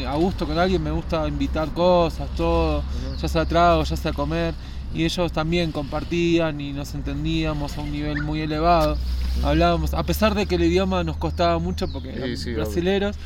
a 0.07 0.15
gusto 0.17 0.47
con 0.47 0.59
alguien, 0.59 0.83
me 0.83 0.91
gusta 0.91 1.27
invitar 1.29 1.69
cosas, 1.73 2.29
todo, 2.37 2.83
ya 3.21 3.29
sea 3.29 3.45
trago, 3.45 3.85
ya 3.85 3.97
sea 3.97 4.13
comer. 4.13 4.55
Y 4.95 5.05
ellos 5.05 5.33
también 5.33 5.71
compartían 5.71 6.61
y 6.61 6.73
nos 6.73 6.95
entendíamos 6.95 7.77
a 7.77 7.83
un 7.83 7.93
nivel 7.93 8.23
muy 8.23 8.41
elevado. 8.41 8.97
Hablábamos, 9.43 9.93
a 9.95 10.03
pesar 10.03 10.35
de 10.35 10.47
que 10.47 10.55
el 10.55 10.65
idioma 10.65 11.05
nos 11.05 11.19
costaba 11.19 11.59
mucho 11.59 11.93
porque 11.93 12.11
eran 12.11 12.37
sí, 12.37 12.55
brasileros, 12.55 13.17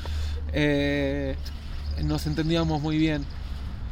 eh, 0.53 1.37
nos 2.03 2.27
entendíamos 2.27 2.83
muy 2.83 2.99
bien. 2.99 3.25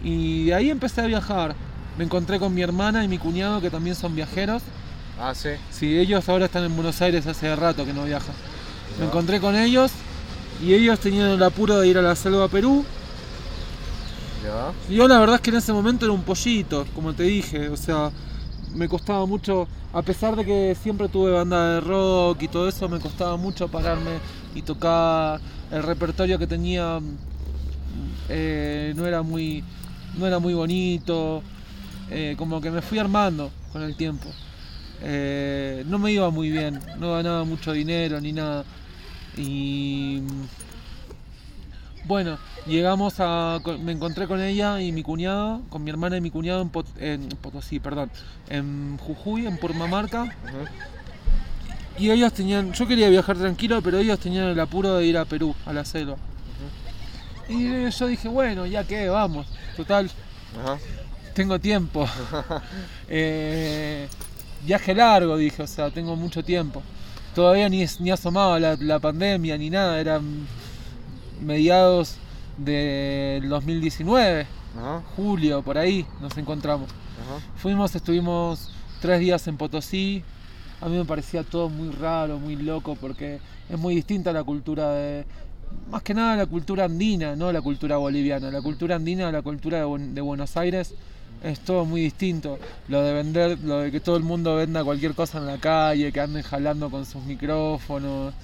Y 0.02 0.46
de 0.46 0.54
ahí 0.54 0.70
empecé 0.70 1.02
a 1.02 1.06
viajar. 1.06 1.54
Me 1.96 2.04
encontré 2.04 2.38
con 2.38 2.54
mi 2.54 2.62
hermana 2.62 3.04
y 3.04 3.08
mi 3.08 3.18
cuñado 3.18 3.60
que 3.60 3.70
también 3.70 3.94
son 3.94 4.16
viajeros. 4.16 4.62
Ah, 5.20 5.34
sí. 5.34 5.50
Sí, 5.70 5.98
ellos 5.98 6.28
ahora 6.28 6.46
están 6.46 6.64
en 6.64 6.74
Buenos 6.74 7.00
Aires 7.02 7.26
hace 7.26 7.54
rato 7.54 7.84
que 7.84 7.92
no 7.92 8.04
viajan. 8.04 8.34
Me 8.98 9.06
encontré 9.06 9.40
con 9.40 9.54
ellos 9.54 9.92
y 10.62 10.74
ellos 10.74 10.98
tenían 11.00 11.30
el 11.30 11.42
apuro 11.42 11.78
de 11.78 11.88
ir 11.88 11.98
a 11.98 12.02
la 12.02 12.14
selva 12.14 12.48
Perú. 12.48 12.84
Y 14.88 14.94
yo 14.94 15.06
la 15.06 15.18
verdad 15.18 15.36
es 15.36 15.42
que 15.42 15.50
en 15.50 15.56
ese 15.56 15.72
momento 15.72 16.04
era 16.06 16.12
un 16.12 16.22
pollito, 16.22 16.86
como 16.94 17.12
te 17.12 17.24
dije, 17.24 17.68
o 17.68 17.76
sea, 17.76 18.10
me 18.74 18.88
costaba 18.88 19.26
mucho, 19.26 19.68
a 19.92 20.02
pesar 20.02 20.36
de 20.36 20.44
que 20.44 20.76
siempre 20.80 21.08
tuve 21.08 21.32
banda 21.32 21.74
de 21.74 21.80
rock 21.80 22.42
y 22.42 22.48
todo 22.48 22.68
eso, 22.68 22.88
me 22.88 22.98
costaba 22.98 23.36
mucho 23.36 23.68
pararme 23.68 24.18
y 24.54 24.62
tocar. 24.62 25.40
El 25.70 25.82
repertorio 25.84 26.38
que 26.38 26.46
tenía 26.46 27.00
eh, 28.28 28.92
no 28.96 29.06
era 29.06 29.22
muy, 29.22 29.62
no 30.18 30.26
era 30.26 30.38
muy 30.38 30.54
bonito, 30.54 31.42
eh, 32.10 32.34
como 32.36 32.60
que 32.60 32.70
me 32.70 32.82
fui 32.82 32.98
armando 32.98 33.50
con 33.72 33.82
el 33.82 33.94
tiempo. 33.96 34.28
Eh, 35.02 35.84
no 35.86 35.98
me 35.98 36.12
iba 36.12 36.28
muy 36.30 36.50
bien, 36.50 36.80
no 36.98 37.12
ganaba 37.12 37.44
mucho 37.44 37.72
dinero 37.72 38.20
ni 38.20 38.32
nada. 38.32 38.64
Y 39.36 40.22
bueno, 42.04 42.38
llegamos 42.66 43.14
a. 43.18 43.60
Me 43.80 43.92
encontré 43.92 44.26
con 44.26 44.40
ella 44.40 44.80
y 44.80 44.90
mi 44.92 45.02
cuñado, 45.02 45.62
con 45.68 45.84
mi 45.84 45.90
hermana 45.90 46.16
y 46.16 46.20
mi 46.20 46.30
cuñado 46.30 46.62
en, 46.62 46.70
Pot- 46.70 46.96
en 46.98 47.28
Potosí, 47.28 47.78
perdón, 47.78 48.10
en 48.48 48.96
Jujuy, 48.98 49.46
en 49.46 49.56
Purmamarca. 49.58 50.34
Y 51.98 52.10
ellos 52.10 52.32
tenían. 52.32 52.72
Yo 52.72 52.86
quería 52.86 53.08
viajar 53.10 53.36
tranquilo, 53.36 53.80
pero 53.82 53.98
ellos 53.98 54.18
tenían 54.18 54.46
el 54.48 54.58
apuro 54.58 54.94
de 54.96 55.06
ir 55.06 55.18
a 55.18 55.24
Perú, 55.24 55.54
a 55.66 55.72
la 55.72 55.84
selva. 55.84 56.16
Y 57.48 57.90
yo 57.90 58.06
dije, 58.06 58.28
bueno, 58.28 58.64
ya 58.64 58.84
que, 58.84 59.08
vamos, 59.08 59.46
total, 59.76 60.10
tengo 61.34 61.58
tiempo. 61.58 62.06
Eh, 63.12 64.06
viaje 64.64 64.94
largo, 64.94 65.36
dije, 65.36 65.62
o 65.64 65.66
sea, 65.66 65.90
tengo 65.90 66.14
mucho 66.14 66.44
tiempo. 66.44 66.80
Todavía 67.34 67.68
ni, 67.68 67.84
ni 68.00 68.10
asomaba 68.10 68.58
la, 68.58 68.76
la 68.76 68.98
pandemia 68.98 69.56
ni 69.56 69.70
nada, 69.70 70.00
eran 70.00 70.46
mediados 71.40 72.16
del 72.56 73.48
2019, 73.48 74.46
Ajá. 74.78 75.02
julio, 75.16 75.62
por 75.62 75.78
ahí 75.78 76.06
nos 76.20 76.36
encontramos. 76.36 76.90
Ajá. 76.90 77.40
Fuimos, 77.56 77.94
estuvimos 77.94 78.72
tres 79.00 79.20
días 79.20 79.46
en 79.48 79.56
Potosí. 79.56 80.22
A 80.80 80.88
mí 80.88 80.96
me 80.96 81.04
parecía 81.04 81.42
todo 81.42 81.68
muy 81.68 81.90
raro, 81.90 82.38
muy 82.38 82.56
loco, 82.56 82.96
porque 83.00 83.38
es 83.68 83.78
muy 83.78 83.94
distinta 83.94 84.32
la 84.32 84.44
cultura 84.44 84.90
de. 84.92 85.24
Más 85.90 86.02
que 86.02 86.14
nada 86.14 86.36
la 86.36 86.46
cultura 86.46 86.84
andina, 86.86 87.36
no 87.36 87.52
la 87.52 87.60
cultura 87.62 87.96
boliviana. 87.96 88.50
La 88.50 88.60
cultura 88.60 88.96
andina, 88.96 89.30
la 89.30 89.42
cultura 89.42 89.78
de 89.86 90.20
Buenos 90.20 90.56
Aires, 90.56 90.94
es 91.42 91.60
todo 91.60 91.84
muy 91.84 92.02
distinto. 92.02 92.58
Lo 92.88 93.02
de 93.02 93.12
vender, 93.12 93.58
lo 93.60 93.78
de 93.78 93.90
que 93.90 94.00
todo 94.00 94.16
el 94.16 94.22
mundo 94.22 94.56
venda 94.56 94.84
cualquier 94.84 95.14
cosa 95.14 95.38
en 95.38 95.46
la 95.46 95.58
calle, 95.58 96.12
que 96.12 96.20
anden 96.20 96.42
jalando 96.42 96.90
con 96.90 97.06
sus 97.06 97.22
micrófonos, 97.24 98.34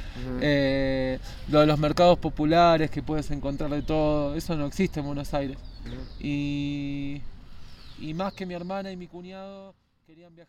eh, 0.41 1.19
lo 1.49 1.61
de 1.61 1.67
los 1.67 1.79
mercados 1.79 2.19
populares, 2.19 2.91
que 2.91 3.03
puedes 3.03 3.31
encontrar 3.31 3.71
de 3.71 3.83
todo, 3.83 4.35
eso 4.35 4.57
no 4.57 4.67
existe 4.67 5.01
en 5.01 5.07
Buenos 5.07 5.35
Aires. 5.35 5.59
Y, 6.21 7.21
y 7.99 8.15
más 8.15 8.33
que 8.33 8.47
mi 8.47 8.55
hermana 8.55 8.91
y 8.91 8.97
mi 8.97 9.07
cuñado 9.07 9.75
querían 10.07 10.35
viajar. 10.35 10.45